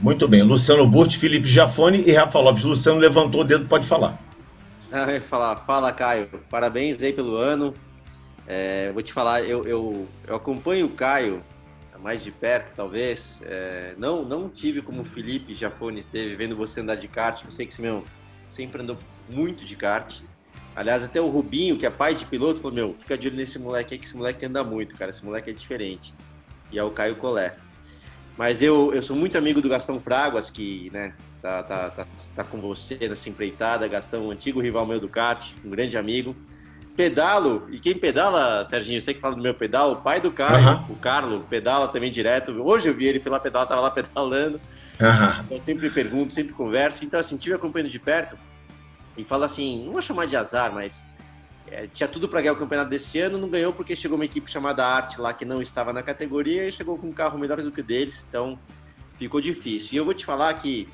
[0.00, 2.64] Muito bem, Luciano Burti, Felipe Jafone e Rafa Lopes.
[2.64, 4.18] Luciano levantou o dedo, pode falar.
[4.90, 7.74] Ah, falar, fala Caio, parabéns aí pelo ano.
[8.46, 11.42] É, vou te falar, eu, eu, eu acompanho o Caio
[12.02, 13.40] mais de perto, talvez.
[13.44, 17.44] É, não, não tive como o Felipe Jafone esteve vendo você andar de kart.
[17.44, 18.04] Eu sei que você meu,
[18.48, 18.98] sempre andou
[19.28, 20.20] muito de kart.
[20.74, 23.58] Aliás, até o Rubinho, que é pai de piloto, falou: Meu, fica de olho nesse
[23.58, 25.10] moleque aí, que esse moleque anda muito, cara.
[25.10, 26.14] Esse moleque é diferente.
[26.72, 27.54] E é o Caio Collet.
[28.40, 31.12] Mas eu, eu sou muito amigo do Gastão Fraguas, que né,
[31.42, 33.86] tá, tá, tá, tá com você nessa empreitada.
[33.86, 36.34] Gastão, um antigo rival meu do kart, um grande amigo
[36.96, 40.86] pedalo, e quem pedala, Serginho, você que fala do meu pedal, o pai do Carlos,
[40.88, 40.94] uhum.
[40.94, 42.52] o Carlos, pedala também direto.
[42.62, 44.58] Hoje eu vi ele pela pedal, tava lá pedalando.
[44.98, 45.44] Uhum.
[45.44, 47.04] Então sempre pergunto, sempre converso.
[47.04, 48.38] Então, assim, tive acompanhando de perto
[49.18, 51.06] e fala assim: não vou chamar de azar, mas
[51.70, 54.50] é, tinha tudo para ganhar o campeonato desse ano, não ganhou porque chegou uma equipe
[54.50, 57.70] chamada Arte lá que não estava na categoria e chegou com um carro melhor do
[57.70, 58.58] que o deles, então
[59.16, 59.94] ficou difícil.
[59.94, 60.88] E eu vou te falar que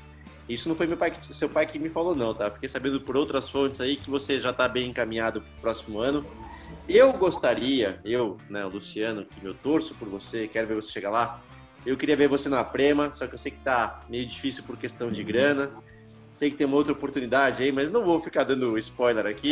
[0.47, 2.49] isso não foi meu pai, seu pai que me falou, não, tá?
[2.49, 5.99] Fiquei sabendo por outras fontes aí que você já está bem encaminhado para o próximo
[5.99, 6.25] ano.
[6.87, 11.41] Eu gostaria, eu, né, Luciano, que eu torço por você, quero ver você chegar lá.
[11.85, 14.77] Eu queria ver você na Prema, só que eu sei que tá meio difícil por
[14.77, 15.71] questão de grana.
[16.37, 19.49] Sei que tem uma outra oportunidade aí, mas não vou ficar dando spoiler aqui.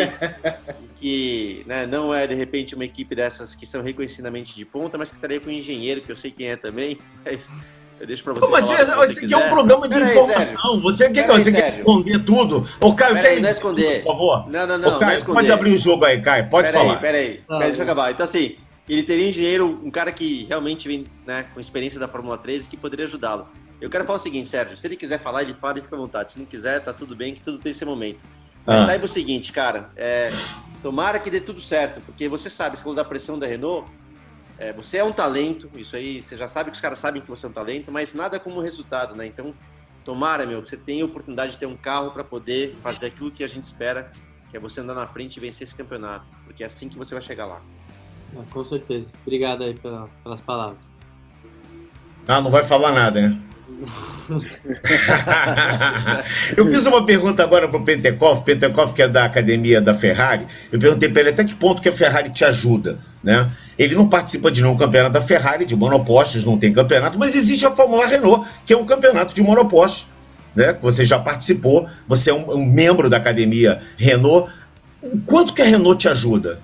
[0.94, 5.10] que né, não é de repente uma equipe dessas que são reconhecidamente de ponta, mas
[5.10, 7.00] que estaria com um engenheiro, que eu sei quem é também.
[7.26, 7.52] Mas
[8.00, 8.52] eu deixo pra você.
[8.52, 10.80] mas falar, esse aqui é um programa de informação.
[10.80, 12.70] você quer, você quer esconder tudo?
[12.80, 14.04] Ô, Caio, quer não esconder.
[14.04, 14.52] por favor?
[14.52, 14.98] Não, não, não.
[14.98, 16.48] Ô, Caio, não pode abrir o jogo aí, Caio.
[16.52, 16.94] Pode pera falar.
[16.94, 17.68] Aí, pera aí, pera aí.
[17.70, 18.12] Deixa eu acabar.
[18.12, 18.58] Então, assim,
[18.88, 22.70] ele teria engenheiro, um cara que realmente vem né, com experiência da Fórmula 3 e
[22.70, 23.48] que poderia ajudá-lo.
[23.82, 24.76] Eu quero falar o seguinte, Sérgio.
[24.76, 26.32] Se ele quiser falar, ele fala e fica à vontade.
[26.32, 28.24] Se não quiser, tá tudo bem, que tudo tem esse momento.
[28.66, 28.86] Mas ah.
[28.86, 29.90] saiba o seguinte, cara.
[29.96, 30.28] É,
[30.82, 33.90] tomara que dê tudo certo, porque você sabe, você falou da pressão da Renault
[34.58, 37.28] é, você é um talento, isso aí, você já sabe que os caras sabem que
[37.28, 39.26] você é um talento, mas nada como resultado, né?
[39.26, 39.54] Então,
[40.04, 43.32] tomara, meu, que você tenha a oportunidade de ter um carro para poder fazer aquilo
[43.32, 44.12] que a gente espera,
[44.50, 47.14] que é você andar na frente e vencer esse campeonato, porque é assim que você
[47.14, 47.62] vai chegar lá.
[48.38, 49.08] Ah, com certeza.
[49.26, 50.80] Obrigado aí pela, pelas palavras.
[52.28, 53.38] Ah, não vai falar nada, né?
[56.58, 60.46] Eu fiz uma pergunta agora para o Pentecoff, Pentecoff que é da academia da Ferrari.
[60.72, 63.52] Eu perguntei para ele até que ponto que a Ferrari te ajuda, né?
[63.78, 67.66] Ele não participa de nenhum campeonato da Ferrari, de monopostos, não tem campeonato, mas existe
[67.66, 70.08] a Fórmula Renault, que é um campeonato de monopostos,
[70.56, 70.78] né?
[70.82, 74.50] Você já participou, você é um, um membro da academia Renault.
[75.26, 76.62] Quanto que a Renault te ajuda?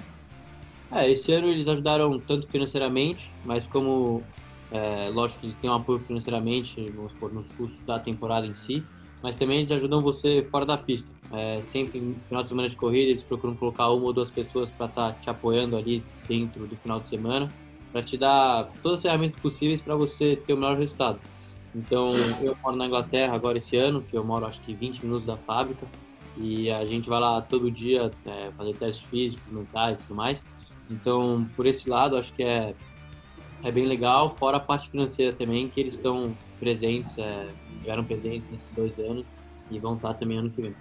[0.93, 4.24] É, esse ano eles ajudaram tanto financeiramente, mas como
[4.72, 8.55] é, lógico que eles têm um apoio financeiramente, vamos supor, nos custos da temporada em
[8.55, 8.84] si,
[9.22, 11.07] mas também eles ajudam você fora da pista.
[11.34, 14.72] É, sempre no final de semana de corrida, eles procuram colocar uma ou duas pessoas
[14.72, 17.51] para estar tá te apoiando ali dentro do final de semana,
[17.91, 21.19] para te dar todas as ferramentas possíveis para você ter o melhor resultado.
[21.76, 22.07] Então,
[22.41, 25.38] eu moro na Inglaterra agora esse ano, que eu moro acho que 20 minutos da
[25.38, 25.86] fábrica,
[26.38, 30.41] e a gente vai lá todo dia é, fazer testes físicos, mentais e tudo mais.
[30.89, 32.74] Então, por esse lado, acho que é
[33.64, 37.47] é bem legal, fora a parte financeira também, que eles estão presentes, é,
[37.80, 39.26] tiveram presentes nesses dois anos
[39.70, 40.76] e vão estar também ano que vem.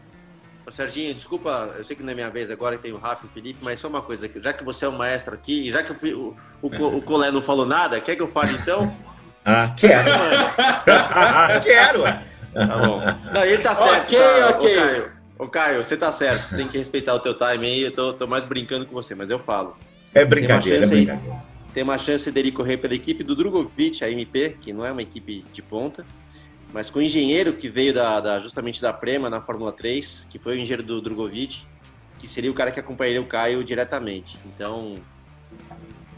[0.67, 3.27] Ô, Serginho, desculpa, eu sei que não é minha vez agora que tem o Rafa
[3.27, 5.71] e o Felipe, mas só uma coisa, já que você é o maestro aqui, e
[5.71, 8.95] já que fui, o, o, o Colé não falou nada, quer que eu fale então?
[9.43, 10.05] Ah, quero.
[11.65, 12.03] quero.
[12.53, 13.01] Tá bom.
[13.33, 14.09] Não, ele tá certo.
[14.09, 14.49] Ok, tá?
[14.51, 14.77] ok.
[14.77, 17.81] Ô, Caio, ô, Caio, você tá certo, você tem que respeitar o teu time aí,
[17.81, 19.79] eu tô, tô mais brincando com você, mas eu falo.
[20.15, 21.35] É brincadeira, é brincadeira.
[21.35, 24.91] Aí, tem uma chance dele correr pela equipe do Drogovic, a MP, que não é
[24.91, 26.05] uma equipe de ponta,
[26.73, 30.39] mas com o engenheiro que veio da, da, justamente da Prema na Fórmula 3, que
[30.39, 31.65] foi o engenheiro do Drogovic,
[32.19, 34.39] que seria o cara que acompanharia o Caio diretamente.
[34.45, 34.97] Então,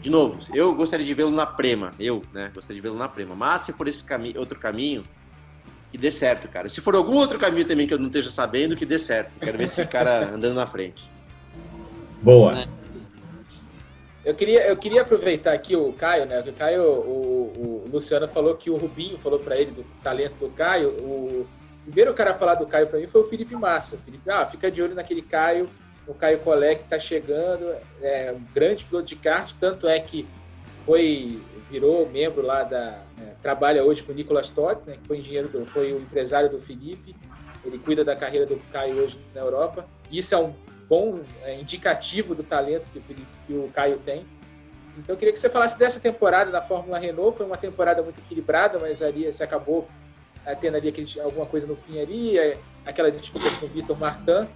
[0.01, 3.35] de novo, eu gostaria de vê-lo na Prema, eu, né, gostaria de vê-lo na Prema.
[3.35, 5.03] Mas se for esse cami outro caminho,
[5.91, 6.67] que dê certo, cara.
[6.69, 9.35] Se for algum outro caminho também que eu não esteja sabendo, que dê certo.
[9.39, 11.07] Quero ver esse cara andando na frente.
[12.21, 12.61] Boa.
[12.61, 12.82] É.
[14.25, 16.39] Eu queria, eu queria aproveitar aqui o Caio, né?
[16.39, 20.49] O Caio, o, o Luciano falou que o Rubinho falou para ele do talento do
[20.49, 20.89] Caio.
[20.89, 21.45] O
[21.83, 23.97] primeiro cara a falar do Caio para mim foi o Felipe Massa.
[23.97, 25.67] Felipe, ah, fica de olho naquele Caio,
[26.07, 30.25] o Caio Collet que está chegando, é um grande piloto de kart, tanto é que
[30.85, 31.41] foi
[31.73, 35.47] virou membro lá da né, trabalha hoje com o Nicolas Todd, né, que foi engenheiro
[35.49, 37.15] do, foi o empresário do Felipe.
[37.65, 39.87] Ele cuida da carreira do Caio hoje na Europa.
[40.11, 40.53] Isso é um
[40.93, 44.23] bom é, indicativo do talento que o, Felipe, que o Caio tem.
[44.95, 47.35] Então eu queria que você falasse dessa temporada da Fórmula Renault.
[47.35, 49.89] Foi uma temporada muito equilibrada, mas ali você acabou
[50.45, 53.97] é, tendo ali aquele, alguma coisa no fim ali, é, aquela disputa com o Vitor
[53.97, 54.47] Martin.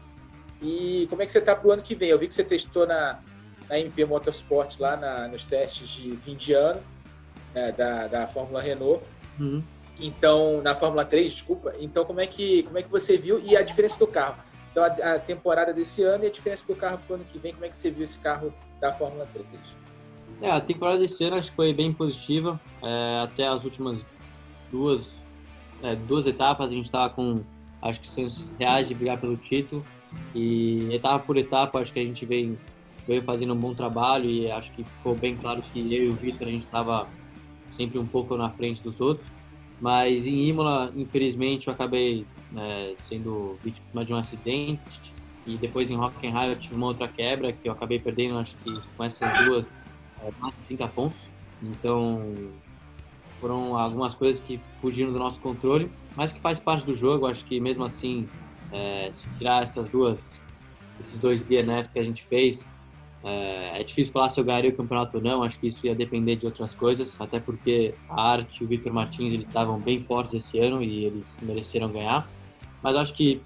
[0.61, 2.09] E como é que você está para o ano que vem?
[2.09, 3.19] Eu vi que você testou na,
[3.67, 6.79] na MP Motorsport lá na, nos testes de fim de ano
[7.55, 9.03] né, da, da Fórmula Renault.
[9.39, 9.63] Uhum.
[9.99, 11.73] Então, na Fórmula 3, desculpa.
[11.79, 14.37] Então, como é que como é que você viu e a diferença do carro?
[14.77, 17.39] Então, a, a temporada desse ano e a diferença do carro para o ano que
[17.39, 19.47] vem, como é que você viu esse carro da Fórmula 3?
[20.39, 22.61] É, a temporada desse ano acho que foi bem positiva.
[22.83, 24.05] É, até as últimas
[24.71, 25.09] duas,
[25.81, 27.43] é, duas etapas a gente estava com,
[27.81, 29.83] acho que, chances reais de brigar pelo título.
[30.35, 32.55] E etapa por etapa, acho que a gente veio,
[33.07, 36.13] veio fazendo um bom trabalho e acho que ficou bem claro que eu e o
[36.13, 37.07] Vitor a gente estava
[37.75, 39.27] sempre um pouco na frente dos outros.
[39.79, 45.13] Mas em Imola, infelizmente, eu acabei né, sendo vítima de um acidente
[45.45, 48.73] e depois em Hockenheim eu tive uma outra quebra que eu acabei perdendo, acho que
[48.95, 49.65] com essas duas,
[50.21, 51.19] é, mais de 30 pontos.
[51.61, 52.33] Então
[53.39, 57.27] foram algumas coisas que fugiram do nosso controle, mas que faz parte do jogo.
[57.27, 58.27] Acho que mesmo assim,
[58.71, 60.19] é, tirar essas duas,
[60.99, 62.65] esses dois DNF que a gente fez,
[63.27, 65.93] é, é, difícil falar se eu ganharia o campeonato ou não, acho que isso ia
[65.93, 70.01] depender de outras coisas, até porque a Arte e o Victor Martins eles estavam bem
[70.03, 72.29] fortes esse ano e eles mereceram ganhar.
[72.81, 73.41] Mas acho que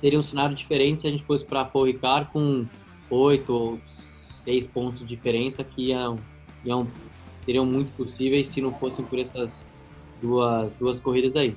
[0.00, 2.66] seria um cenário diferente se a gente fosse para Paul Ricard com
[3.08, 3.80] oito ou
[4.44, 6.16] seis pontos de diferença que iam,
[6.62, 6.86] iam,
[7.46, 9.64] seriam muito possíveis se não fossem por essas
[10.20, 11.56] duas, duas corridas aí.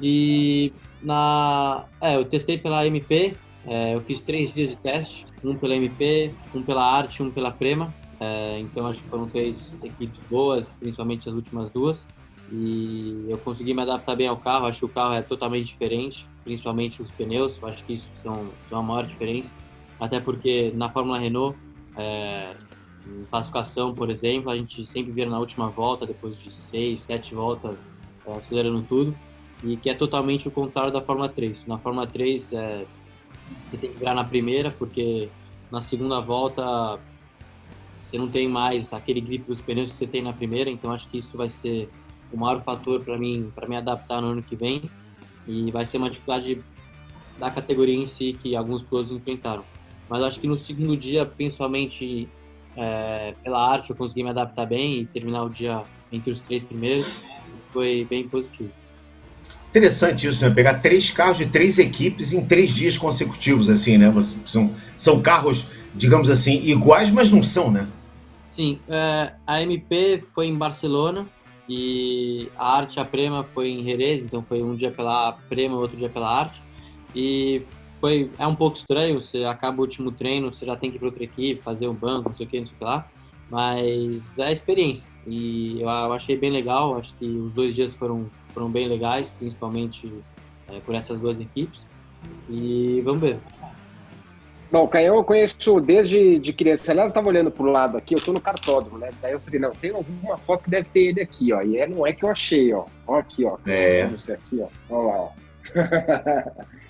[0.00, 0.72] E
[1.02, 3.36] na, é, eu testei pela MP,
[3.66, 7.50] é, eu fiz três dias de teste um pela MP, um pela Arte, um pela
[7.50, 7.92] Prema.
[8.20, 12.04] É, então acho que foram três equipes boas, principalmente as últimas duas.
[12.50, 14.66] E eu consegui me adaptar bem ao carro.
[14.66, 17.62] Acho que o carro é totalmente diferente, principalmente os pneus.
[17.62, 19.52] Acho que isso são, são a maior diferença.
[20.00, 21.58] Até porque na Fórmula Renault,
[21.96, 22.54] é,
[23.06, 27.34] em classificação, por exemplo, a gente sempre vira na última volta, depois de seis, sete
[27.34, 27.76] voltas,
[28.26, 29.14] é, acelerando tudo.
[29.62, 31.66] E que é totalmente o contrário da Fórmula 3.
[31.66, 32.86] Na Fórmula 3, é,
[33.68, 35.30] você tem que virar na primeira, porque
[35.70, 37.00] na segunda volta
[38.02, 41.08] você não tem mais aquele grip dos pneus que você tem na primeira, então acho
[41.08, 41.90] que isso vai ser
[42.32, 44.90] o maior fator para mim para me adaptar no ano que vem
[45.46, 46.62] e vai ser uma dificuldade
[47.38, 49.64] da categoria em si que alguns pilotos enfrentaram.
[50.08, 52.28] Mas acho que no segundo dia, principalmente
[52.76, 56.64] é, pela arte, eu consegui me adaptar bem e terminar o dia entre os três
[56.64, 57.26] primeiros.
[57.72, 58.72] Foi bem positivo.
[59.78, 60.52] Interessante isso, né?
[60.52, 64.12] Pegar três carros de três equipes em três dias consecutivos, assim, né?
[64.44, 67.86] São, são carros, digamos assim, iguais, mas não são, né?
[68.50, 71.26] Sim, é, a MP foi em Barcelona
[71.68, 75.96] e a Arte, a Prema foi em Jerez, então foi um dia pela Prema, outro
[75.96, 76.60] dia pela Arte.
[77.14, 77.62] E
[78.00, 80.98] foi, é um pouco estranho, você acaba o último treino, você já tem que ir
[80.98, 83.08] para outra equipe, fazer um banco, não sei o que, não sei o que lá.
[83.50, 85.06] Mas é a experiência.
[85.26, 90.12] E eu achei bem legal, acho que os dois dias foram, foram bem legais, principalmente
[90.70, 91.80] é, por essas duas equipes.
[92.48, 93.38] E vamos ver.
[94.70, 96.92] Bom, o Canhão eu conheço desde de criança.
[96.92, 99.10] Aliás, eu estava olhando para o lado aqui, eu estou no cartódromo, né?
[99.22, 101.62] Daí eu falei, não, tem alguma foto que deve ter ele aqui, ó.
[101.62, 102.84] E é, não é que eu achei, ó.
[103.06, 103.56] Ó aqui, ó.
[103.66, 104.06] É.
[104.08, 104.68] Você aqui, ó.
[104.90, 105.30] Olha lá, ó.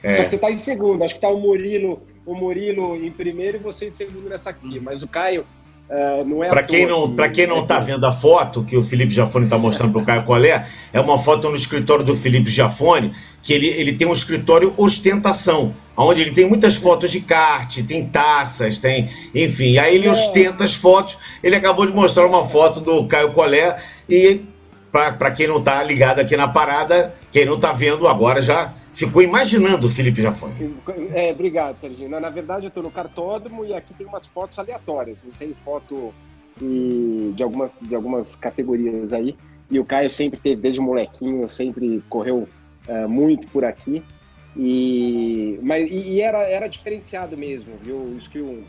[0.03, 0.15] É.
[0.15, 1.03] Só que você está em segundo.
[1.03, 4.79] Acho que está o Murilo, o Murilo em primeiro e você em segundo nessa aqui.
[4.81, 5.45] Mas o Caio,
[5.89, 8.85] Uh, não é para quem não para quem não está vendo a foto que o
[8.85, 12.51] Felipe Jafone está mostrando para o Caio Colé é uma foto no escritório do Felipe
[12.51, 13.11] Jafone
[13.43, 18.07] que ele, ele tem um escritório ostentação onde ele tem muitas fotos de kart tem
[18.07, 20.11] taças tem enfim aí ele é.
[20.11, 24.43] ostenta as fotos ele acabou de mostrar uma foto do Caio Colé e
[24.93, 29.23] para quem não está ligado aqui na parada quem não está vendo agora já ficou
[29.23, 30.75] imaginando o Felipe Jafone.
[31.15, 32.11] É, obrigado, Serginho.
[32.11, 35.23] Na, verdade, eu estou no cartódromo e aqui tem umas fotos aleatórias.
[35.23, 36.13] Não tem foto
[36.61, 39.37] de, algumas, de algumas categorias aí.
[39.71, 42.49] E o Caio sempre teve, desde molequinho, sempre correu
[42.89, 44.03] uh, muito por aqui.
[44.57, 48.17] E, mas, e, era, era diferenciado mesmo, viu?
[48.17, 48.65] Isso que o,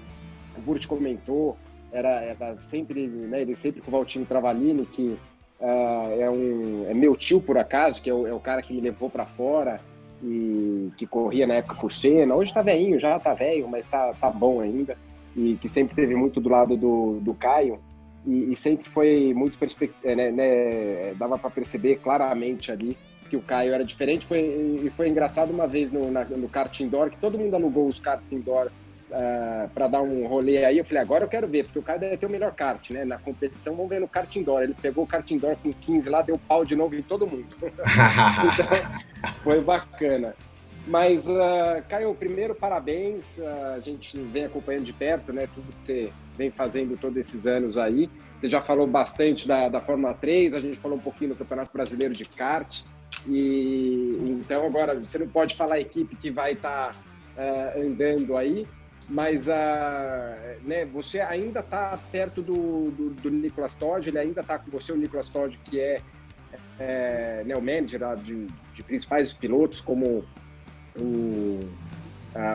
[0.55, 1.57] o Burt comentou,
[1.91, 5.17] era, era sempre, né, ele sempre com o Valtinho Travalini, que
[5.59, 8.73] uh, é, um, é meu tio por acaso, que é o, é o cara que
[8.73, 9.80] me levou para fora
[10.24, 12.36] e que corria na época por cena.
[12.36, 14.97] Hoje tá velhinho, já tá velho, mas tá, tá bom ainda.
[15.36, 17.80] E que sempre teve muito do lado do, do Caio.
[18.26, 22.97] E, e sempre foi muito perspectiva, né, né, dava para perceber claramente ali
[23.30, 24.26] que o Caio era diferente.
[24.26, 27.88] Foi, e foi engraçado uma vez no, na, no kart indoor, que todo mundo alugou
[27.88, 28.70] os karts indoor
[29.10, 30.78] uh, ah, para dar um rolê aí.
[30.78, 33.05] Eu falei, agora eu quero ver, porque o Caio deve ter o melhor kart, né?
[33.05, 34.64] Na competição, vamos ver no kart indoor.
[34.64, 37.47] Ele pegou o kart indoor com 15 lá, deu pau de novo em todo mundo.
[37.62, 40.36] então, foi bacana.
[40.88, 43.38] Mas, uh, Caio, primeiro, parabéns.
[43.38, 45.47] Uh, a gente vem acompanhando de perto, né?
[45.53, 48.10] Tudo que você vem fazendo todos esses anos aí.
[48.39, 51.72] Você já falou bastante da, da Fórmula 3, a gente falou um pouquinho do Campeonato
[51.74, 52.84] Brasileiro de kart.
[53.28, 56.93] E então agora você não pode falar a equipe que vai estar
[57.36, 58.66] tá, uh, andando aí,
[59.10, 59.51] mas uh,
[60.64, 64.91] né, você ainda está perto do, do, do, Nicolas Todd, ele ainda está com você,
[64.91, 66.01] o Nicolas Todd, que é,
[66.80, 70.24] é né, o manager de, de, principais pilotos, como
[70.95, 71.60] o,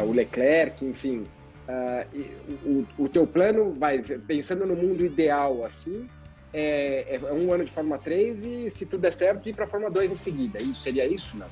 [0.07, 1.27] o Leclerc, enfim.
[1.67, 6.09] Uh, o, o teu plano vai, pensando no mundo ideal assim,
[6.53, 9.69] é, é, um ano de Fórmula 3 e se tudo der certo, ir para a
[9.69, 10.63] Fórmula 2 em seguida.
[10.63, 11.49] Isso seria isso, não?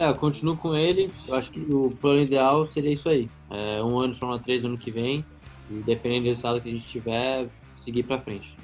[0.00, 1.10] É, eu continuo com ele.
[1.28, 3.28] Eu acho que o plano ideal seria isso aí.
[3.50, 5.22] É, um ano Fórmula 3 ano que vem.
[5.70, 7.46] E dependendo do resultado que a gente tiver,
[7.84, 8.56] seguir para frente.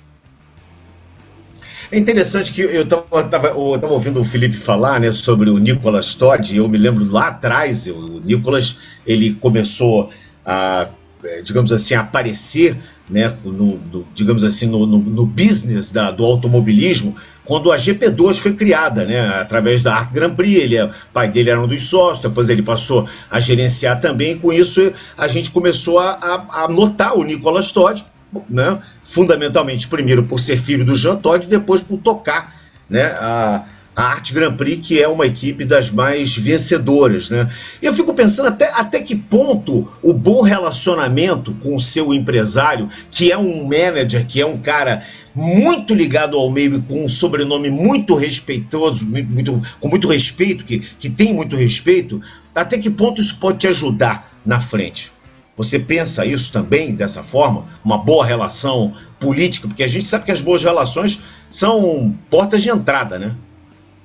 [1.93, 6.57] É interessante que eu estava ouvindo o Felipe falar né, sobre o Nicolas Todd.
[6.57, 10.09] Eu me lembro lá atrás, o Nicolas ele começou
[10.45, 10.89] a,
[11.23, 12.77] é, digamos assim, a aparecer
[13.09, 17.15] né, no, no, digamos assim, no, no, no business da, do automobilismo,
[17.47, 21.49] quando a GP2 foi criada, né, através da Art Grand Prix, ele, o pai dele
[21.49, 25.51] era um dos sócios, depois ele passou a gerenciar também, e com isso a gente
[25.51, 28.05] começou a, a, a notar o Nicolas Todd,
[28.51, 32.55] né, fundamentalmente primeiro por ser filho do Jean Todt, depois por tocar
[32.91, 33.65] né, a,
[33.97, 37.31] a Arte Grand Prix, que é uma equipe das mais vencedoras.
[37.31, 37.49] Né?
[37.81, 43.33] Eu fico pensando até, até que ponto o bom relacionamento com o seu empresário, que
[43.33, 45.03] é um manager, que é um cara
[45.37, 50.81] muito ligado ao meio e com um sobrenome muito respeitoso, muito, com muito respeito, que,
[50.81, 52.23] que tem muito respeito,
[52.55, 55.13] até que ponto isso pode te ajudar na frente?
[55.55, 57.67] Você pensa isso também dessa forma?
[57.85, 59.69] Uma boa relação política?
[59.69, 61.21] Porque a gente sabe que as boas relações
[61.51, 63.37] são portas de entrada, né?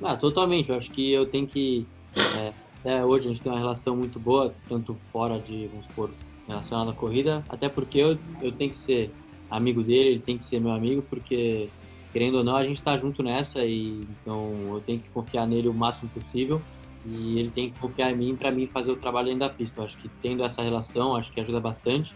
[0.04, 0.70] Ah, totalmente.
[0.70, 1.86] Eu acho que eu tenho que.
[2.40, 6.10] É, até hoje a gente tem uma relação muito boa, tanto fora de, vamos supor,
[6.48, 9.12] relacionada à corrida, até porque eu, eu tenho que ser
[9.52, 11.70] amigo dele, ele tem que ser meu amigo, porque,
[12.14, 15.68] querendo ou não, a gente está junto nessa e então eu tenho que confiar nele
[15.68, 16.62] o máximo possível
[17.06, 19.82] e ele tem que confiar em mim para mim fazer o trabalho dentro da pista.
[19.82, 22.14] Eu acho que tendo essa relação, acho que ajuda bastante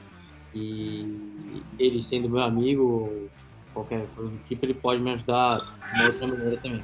[0.53, 3.29] e ele sendo meu amigo,
[3.73, 5.57] qualquer coisa do tipo, ele pode me ajudar
[5.93, 6.83] de uma outra maneira também.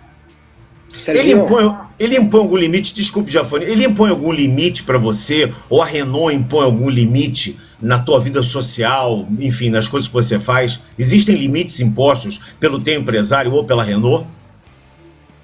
[1.08, 5.82] Ele impõe, ele impõe algum limite, desculpe, Jafone, ele impõe algum limite para você, ou
[5.82, 10.82] a Renault impõe algum limite na tua vida social, enfim, nas coisas que você faz?
[10.98, 14.28] Existem limites impostos pelo teu empresário ou pela Renault?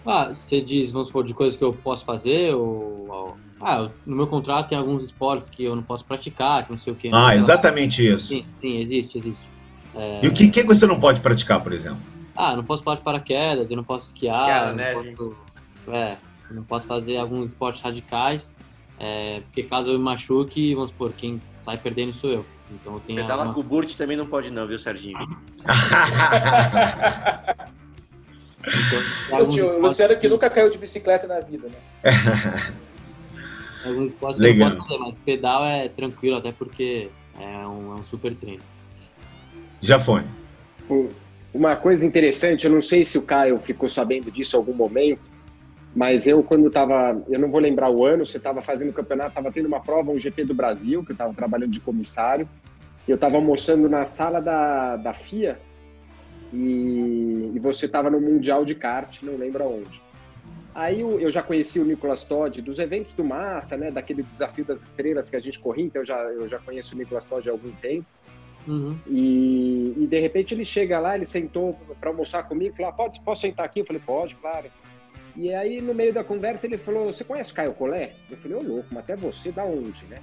[0.05, 3.35] Ah, você diz, vamos supor, de coisas que eu posso fazer, ou.
[3.59, 6.93] Ah, no meu contrato tem alguns esportes que eu não posso praticar, que não sei
[6.93, 7.09] o que.
[7.11, 8.27] Ah, exatamente isso.
[8.27, 9.43] Sim, sim, existe, existe.
[9.95, 10.19] É...
[10.23, 11.99] E o que, que você não pode praticar, por exemplo?
[12.35, 15.35] Ah, não posso pular de paraquedas, eu não posso esquiar, não posso,
[15.91, 16.17] é,
[16.51, 18.55] não posso fazer alguns esportes radicais,
[18.99, 22.45] é, porque caso eu me machuque, vamos supor, quem sai perdendo sou eu.
[22.71, 23.53] Então eu tenho Pedala uma...
[23.53, 25.17] com o Burt também não pode não, viu, Serginho?
[29.27, 31.75] então, o, tio, o Luciano que nunca caiu de bicicleta na vida, né?
[33.83, 34.69] alguns esportes Legal.
[34.69, 38.63] não posso fazer, mas pedal é tranquilo, até porque é um, é um super treino.
[39.81, 40.23] Já foi.
[41.53, 45.19] Uma coisa interessante, eu não sei se o Caio ficou sabendo disso em algum momento,
[45.95, 49.29] mas eu, quando estava, eu não vou lembrar o ano, você estava fazendo o campeonato,
[49.29, 52.47] estava tendo uma prova, um GP do Brasil, que eu estava trabalhando de comissário,
[53.07, 55.59] eu estava almoçando na sala da, da FIA
[56.53, 60.01] e, e você estava no Mundial de Kart, não lembro aonde.
[60.75, 64.63] Aí eu, eu já conheci o Nicolas Todd dos eventos do Massa, né, daquele desafio
[64.63, 67.49] das estrelas que a gente corria, então eu já, eu já conheço o Nicolas Todd
[67.49, 68.05] há algum tempo.
[68.67, 68.97] Uhum.
[69.07, 73.19] E, e, de repente ele chega lá, ele sentou para almoçar comigo, falou: ah, pode,
[73.21, 73.79] posso sentar aqui?
[73.79, 74.67] Eu falei: pode, claro.
[75.37, 78.15] E aí no meio da conversa ele falou: você conhece o Caio Collet?
[78.29, 80.17] Eu falei: ô louco, mas até você da onde, né?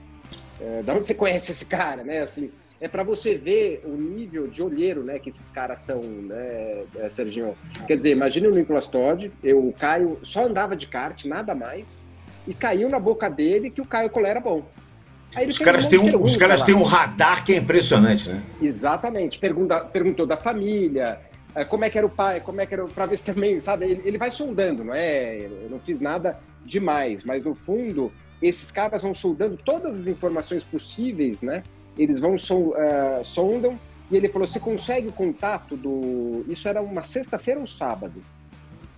[0.60, 2.20] É, da onde você conhece esse cara, né?
[2.20, 2.50] Assim,
[2.80, 7.08] é para você ver o nível de olheiro, né, que esses caras são, né, é,
[7.08, 7.56] Serginho?
[7.86, 12.08] Quer dizer, imagine o Nicolas Todd, eu, o Caio só andava de kart, nada mais,
[12.46, 14.64] e caiu na boca dele que o Caio Collet era bom
[15.48, 18.40] os caras, um têm um, os caras têm um radar que é impressionante, né?
[18.62, 19.38] Exatamente.
[19.38, 21.18] Pergunta, perguntou da família,
[21.62, 23.84] como é que era o pai, como é que era, para ver se também, sabe?
[23.84, 25.46] Ele, ele vai soldando, não é?
[25.46, 28.10] Eu não fiz nada demais, mas no fundo,
[28.42, 31.62] esses caras vão soldando todas as informações possíveis, né?
[31.96, 33.78] Eles vão so, uh, sondam
[34.10, 36.44] e ele falou: você consegue o contato do.
[36.48, 38.14] Isso era uma sexta-feira ou sábado?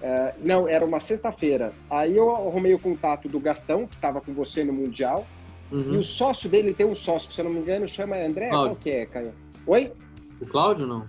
[0.00, 1.72] Uh, não, era uma sexta-feira.
[1.90, 5.26] Aí eu arrumei o contato do Gastão, que estava com você no Mundial.
[5.70, 5.94] Uhum.
[5.94, 8.48] E o sócio dele tem um sócio, se eu não me engano, chama André.
[8.48, 8.76] Cláudio.
[8.76, 9.32] Qual que é, Caio?
[9.66, 9.92] Oi?
[10.40, 11.06] O Cláudio não?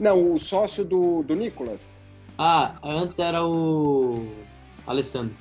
[0.00, 2.00] Não, o sócio do, do Nicolas.
[2.38, 4.26] Ah, antes era o
[4.86, 5.36] Alessandro.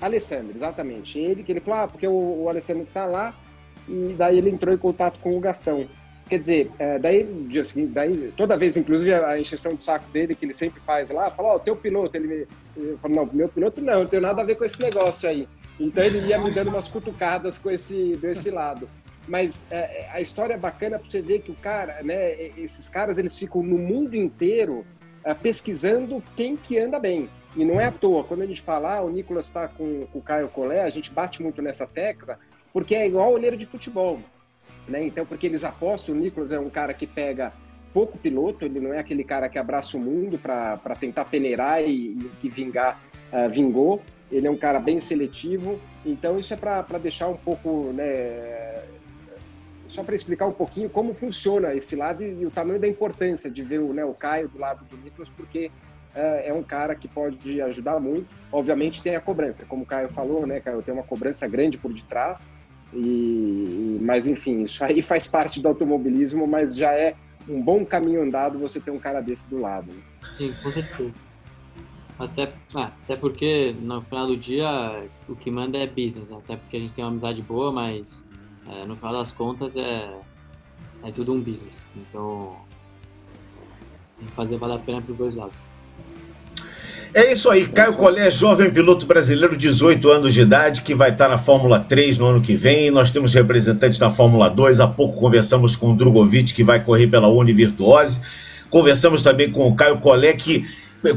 [0.00, 1.18] Alessandro, exatamente.
[1.18, 3.34] Ele que ele falou, ah, porque o, o Alessandro tá lá,
[3.88, 5.88] e daí ele entrou em contato com o Gastão.
[6.28, 7.26] Quer dizer, é, daí,
[7.88, 11.48] daí, toda vez, inclusive, a encheção de saco dele, que ele sempre faz lá, fala,
[11.48, 12.46] ó, oh, teu piloto, ele,
[12.76, 15.48] ele fala, não, meu piloto não, não tem nada a ver com esse negócio aí.
[15.80, 18.88] Então ele ia me dando umas cutucadas com esse, desse lado.
[19.28, 22.88] Mas é, é a história é bacana para você ver que o cara, né, esses
[22.88, 24.84] caras, eles ficam no mundo inteiro
[25.24, 27.28] é, pesquisando quem que anda bem.
[27.56, 30.18] E não é à toa, quando a gente fala, ah, o Nicolas está com, com,
[30.18, 32.38] o Caio Collet, a gente bate muito nessa tecla,
[32.72, 34.20] porque é igual olheiro de futebol.
[34.86, 35.04] Né?
[35.04, 37.52] Então, porque eles apostam, o Nicolas é um cara que pega
[37.92, 42.12] pouco piloto, ele não é aquele cara que abraça o mundo para tentar peneirar e,
[42.12, 43.02] e que vingar,
[43.32, 44.02] uh, vingou.
[44.30, 48.84] Ele é um cara bem seletivo, então isso é para deixar um pouco, né,
[49.88, 53.50] só para explicar um pouquinho como funciona esse lado e, e, o tamanho da importância
[53.50, 55.70] de ver o, né, o Caio do lado do Nicolas, porque
[56.14, 58.28] uh, é um cara que pode ajudar muito.
[58.52, 61.92] Obviamente tem a cobrança, como o Caio falou, né, Caio, tem uma cobrança grande por
[61.92, 62.52] detrás,
[62.92, 67.14] e, mas enfim, isso aí faz parte do automobilismo, mas já é
[67.48, 69.90] um bom caminho andado você ter um cara desse do lado.
[69.90, 70.02] Né?
[70.36, 71.14] Sim, com certeza.
[72.18, 76.36] Até, ah, até porque no final do dia o que manda é business, né?
[76.36, 78.04] até porque a gente tem uma amizade boa, mas
[78.70, 80.08] é, no final das contas é,
[81.04, 81.74] é tudo um business.
[81.96, 82.56] Então
[84.34, 85.54] fazer valer a pena para os dois lados.
[87.14, 91.28] É isso aí, Caio Collet, jovem piloto brasileiro, 18 anos de idade, que vai estar
[91.28, 92.90] na Fórmula 3 no ano que vem.
[92.90, 94.80] Nós temos representantes na Fórmula 2.
[94.80, 98.20] Há pouco conversamos com o Drogovic, que vai correr pela Univirtuose.
[98.68, 100.66] Conversamos também com o Caio Collet, que.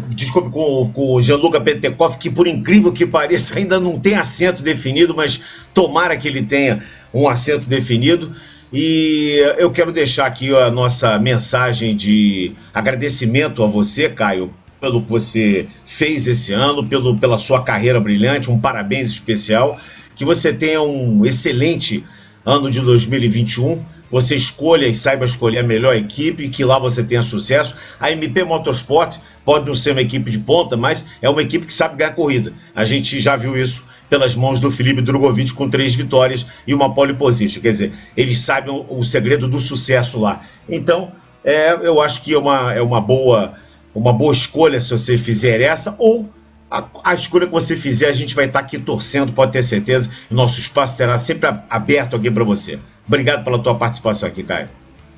[0.10, 4.62] Desculpe, com, com o Gianluca Petekoff, que por incrível que pareça ainda não tem assento
[4.62, 5.42] definido, mas
[5.74, 8.34] tomara que ele tenha um assento definido.
[8.72, 15.10] E eu quero deixar aqui a nossa mensagem de agradecimento a você, Caio, pelo que
[15.10, 19.80] você fez esse ano, pelo, pela sua carreira brilhante, um parabéns especial.
[20.16, 22.04] Que você tenha um excelente
[22.46, 23.84] ano de 2021.
[24.12, 27.76] Você escolha e saiba escolher a melhor equipe, que lá você tenha sucesso.
[28.00, 31.74] A MP Motorsport pode não ser uma equipe de ponta, mas é uma equipe que
[31.74, 32.54] sabe ganhar corrida.
[32.76, 36.94] A gente já viu isso pelas mãos do Felipe Drogovic com três vitórias e uma
[36.94, 37.62] pole position.
[37.62, 40.44] Quer dizer, eles sabem o, o segredo do sucesso lá.
[40.68, 43.56] Então, é, eu acho que é uma, é uma boa
[43.94, 46.30] uma boa escolha se você fizer essa, ou
[46.70, 50.10] a, a, escolha que você fizer, a gente vai estar aqui torcendo, pode ter certeza.
[50.30, 52.80] Nosso espaço será sempre aberto aqui para você.
[53.12, 54.70] Obrigado pela tua participação aqui, Caio.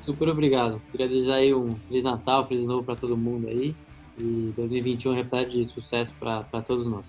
[0.04, 0.82] Super obrigado.
[0.90, 3.72] Queria desejar aí um Feliz Natal, Feliz Novo para todo mundo aí.
[4.18, 7.06] E 2021 repleto de sucesso para todos nós.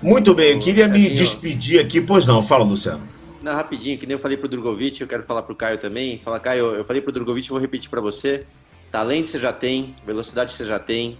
[0.00, 2.00] Muito bem, eu queria me despedir aqui.
[2.00, 3.02] Pois não, fala, Luciano.
[3.42, 6.20] Não, rapidinho, que nem eu falei pro Drogovic, eu quero falar pro Caio também.
[6.24, 8.46] Fala, Caio, eu falei pro Drogovic, vou repetir para você.
[8.92, 11.18] Talento você já tem, velocidade você já tem.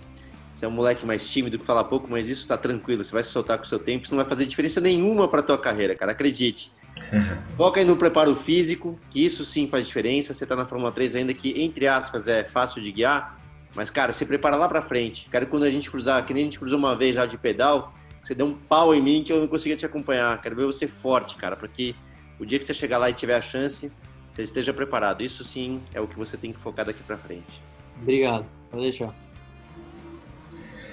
[0.55, 3.03] Você é um moleque mais tímido que fala pouco, mas isso tá tranquilo.
[3.03, 5.43] Você vai se soltar com o seu tempo, isso não vai fazer diferença nenhuma para
[5.43, 6.13] tua carreira, cara.
[6.13, 6.71] Acredite.
[7.57, 10.35] Foca aí no preparo físico, que isso sim faz diferença.
[10.35, 13.39] Você tá na Fórmula 3 ainda, que entre aspas é fácil de guiar,
[13.75, 15.29] mas cara, se prepara lá para frente.
[15.31, 17.95] Quero quando a gente cruzar, que nem a gente cruzou uma vez já de pedal,
[18.23, 20.41] você deu um pau em mim que eu não conseguia te acompanhar.
[20.43, 21.95] Quero ver você forte, cara, para que
[22.39, 23.91] o dia que você chegar lá e tiver a chance,
[24.31, 25.23] você esteja preparado.
[25.23, 27.63] Isso sim é o que você tem que focar daqui para frente.
[28.03, 29.15] Obrigado, pode deixar.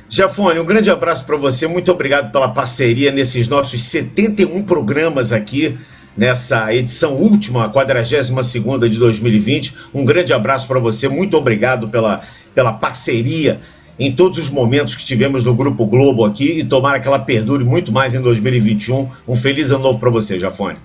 [0.10, 1.68] Jafone, um grande abraço para você.
[1.68, 5.76] Muito obrigado pela parceria nesses nossos 71 programas aqui,
[6.16, 9.76] nessa edição última, a 42 de 2020.
[9.94, 11.08] Um grande abraço para você.
[11.08, 12.22] Muito obrigado pela,
[12.54, 13.60] pela parceria
[14.00, 17.64] em todos os momentos que tivemos no Grupo Globo aqui e tomara que ela perdure
[17.64, 19.10] muito mais em 2021.
[19.28, 20.78] Um feliz ano novo para você, Jafone.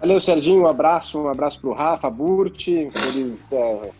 [0.00, 0.62] Valeu, Serginho.
[0.62, 2.88] Um abraço, um abraço para o Rafa Burti.
[3.14, 3.90] Eles, é,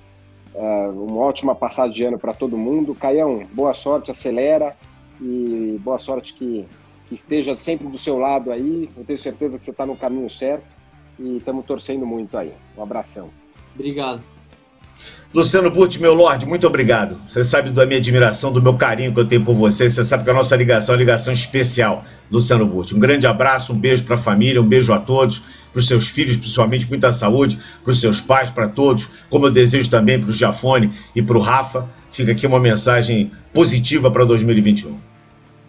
[0.54, 2.94] é, uma ótima passagem de ano para todo mundo.
[2.94, 4.76] Caião, boa sorte, acelera
[5.20, 6.66] e boa sorte que,
[7.14, 8.90] que esteja sempre do seu lado aí.
[8.96, 10.64] Eu tenho certeza que você está no caminho certo
[11.18, 12.52] e estamos torcendo muito aí.
[12.76, 13.30] Um abração.
[13.74, 14.20] Obrigado.
[15.32, 17.16] Luciano Burti, meu Lorde, muito obrigado.
[17.28, 19.90] Você sabe da minha admiração, do meu carinho que eu tenho por você.
[19.90, 22.94] Você sabe que a nossa ligação é uma ligação especial, Luciano Burti.
[22.94, 25.42] Um grande abraço, um beijo para a família, um beijo a todos,
[25.72, 29.50] para os seus filhos, principalmente muita saúde, para os seus pais, para todos, como eu
[29.50, 31.88] desejo também para o Giafone e para o Rafa.
[32.12, 34.96] Fica aqui uma mensagem positiva para 2021.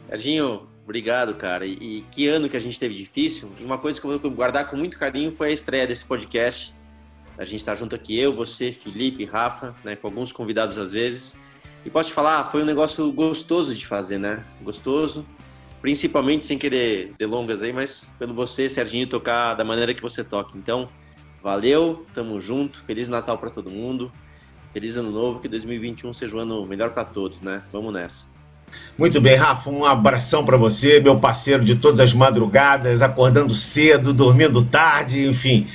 [0.07, 1.65] Serginho, obrigado, cara.
[1.65, 3.51] E, que ano que a gente teve difícil.
[3.59, 6.73] E uma coisa que eu vou guardar com muito carinho foi a estreia desse podcast
[7.37, 11.37] a gente está junto aqui, eu, você, Felipe, Rafa, né, com alguns convidados às vezes.
[11.83, 14.43] E posso te falar, foi um negócio gostoso de fazer, né?
[14.61, 15.25] Gostoso,
[15.81, 20.57] principalmente sem querer delongas aí, mas pelo você, Serginho, tocar da maneira que você toca.
[20.57, 20.89] Então,
[21.43, 24.11] valeu, tamo junto, Feliz Natal para todo mundo,
[24.73, 27.61] Feliz Ano Novo, que 2021 seja um ano melhor para todos, né?
[27.71, 28.34] Vamos nessa.
[28.97, 34.13] Muito bem, Rafa, um abração para você, meu parceiro de todas as madrugadas, acordando cedo,
[34.13, 35.67] dormindo tarde, enfim.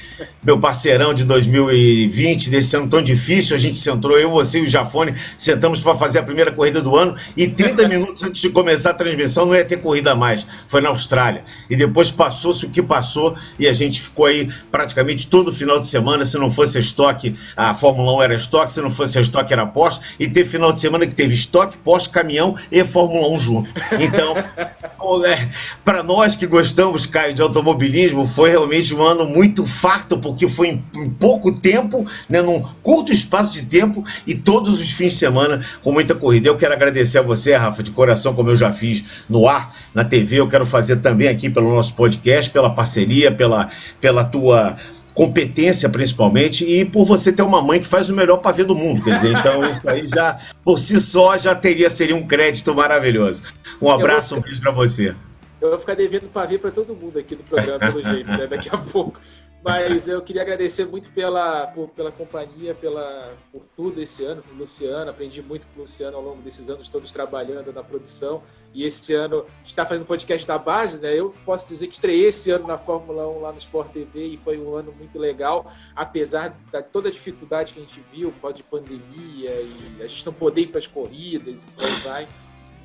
[0.43, 3.55] Meu parceirão de 2020, desse ano tão difícil.
[3.55, 6.97] A gente sentou, eu, você e o Jafone, sentamos para fazer a primeira corrida do
[6.97, 10.47] ano e 30 minutos antes de começar a transmissão não ia ter corrida mais.
[10.68, 11.45] Foi na Austrália.
[11.68, 15.88] E depois passou-se o que passou e a gente ficou aí praticamente todo final de
[15.88, 16.24] semana.
[16.24, 20.01] Se não fosse estoque, a Fórmula 1 era estoque, se não fosse estoque, era Porsche.
[20.18, 23.70] E teve final de semana que teve estoque, Porsche, caminhão e Fórmula 1 junto.
[23.99, 24.34] Então,
[25.24, 25.49] é,
[25.84, 30.68] para nós que gostamos, Caio, de automobilismo, foi realmente um ano muito farto, porque foi
[30.68, 35.18] em, em, pouco tempo, né, num curto espaço de tempo e todos os fins de
[35.18, 36.49] semana com muita corrida.
[36.49, 40.05] Eu quero agradecer a você, Rafa, de coração, como eu já fiz no ar, na
[40.05, 40.37] TV.
[40.37, 43.70] Eu quero fazer também aqui pelo nosso podcast, pela parceria, pela,
[44.01, 44.76] pela tua
[45.12, 49.03] competência principalmente e por você ter uma mãe que faz o melhor pavê do mundo,
[49.03, 53.43] quer dizer, então isso aí já por si só já teria seria um crédito maravilhoso.
[53.83, 55.14] Um abraço, um beijo para você.
[55.61, 58.47] Eu vou ficar devendo pavê para todo mundo aqui do programa, pelo jeito, né?
[58.47, 59.20] daqui a pouco.
[59.63, 64.55] Mas eu queria agradecer muito pela, por, pela companhia, pela, por tudo esse ano, com
[64.55, 65.11] Luciano.
[65.11, 68.43] Aprendi muito com o Luciano ao longo desses anos todos trabalhando na produção.
[68.73, 71.15] E esse ano a gente está fazendo podcast da base, né?
[71.15, 74.37] Eu posso dizer que estreiei esse ano na Fórmula 1 lá no Sport TV e
[74.39, 78.41] foi um ano muito legal, apesar de toda a dificuldade que a gente viu, por
[78.41, 81.95] causa de pandemia e a gente não poder ir para as corridas e por aí
[82.05, 82.29] vai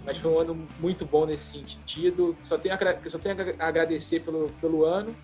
[0.05, 2.35] mas foi um ano muito bom nesse sentido.
[2.39, 5.15] Só tenho, só tenho a agradecer pelo, pelo ano,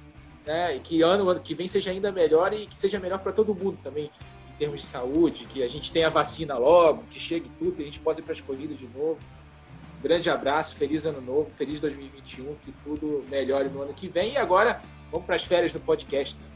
[0.46, 0.76] né?
[0.76, 3.54] E que ano, ano que vem seja ainda melhor e que seja melhor para todo
[3.54, 4.12] mundo também,
[4.54, 7.82] em termos de saúde, que a gente tenha a vacina logo, que chegue tudo, que
[7.82, 9.20] a gente possa ir para as corridas de novo.
[10.02, 14.34] grande abraço, feliz ano novo, feliz 2021, que tudo melhore no ano que vem.
[14.34, 14.82] E agora,
[15.12, 16.40] vamos para as férias do podcast.
[16.40, 16.51] Né?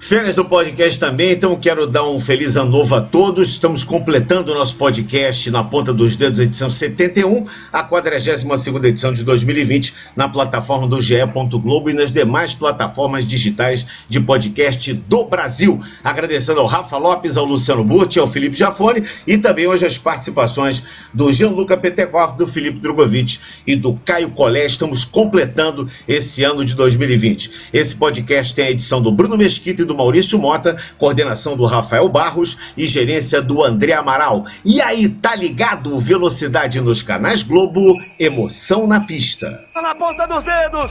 [0.00, 3.50] Férias do podcast também, então quero dar um feliz ano novo a todos.
[3.50, 8.44] Estamos completando o nosso podcast na ponta dos dedos, edição 71, a 42
[8.84, 11.16] edição de 2020, na plataforma do GE.
[11.60, 15.82] Globo e nas demais plataformas digitais de podcast do Brasil.
[16.04, 20.84] Agradecendo ao Rafa Lopes, ao Luciano Burti, ao Felipe Jafone e também hoje as participações
[21.12, 24.66] do Gianluca Petekov, do Felipe Drogovic e do Caio Collet.
[24.66, 27.50] Estamos completando esse ano de 2020.
[27.72, 32.56] Esse podcast tem a edição do Bruno Mesquita do Maurício Mota, coordenação do Rafael Barros
[32.76, 34.44] e gerência do André Amaral.
[34.64, 35.98] E aí, tá ligado?
[35.98, 39.64] Velocidade nos canais Globo, emoção na pista.
[39.74, 40.90] Tá na ponta dos dedos.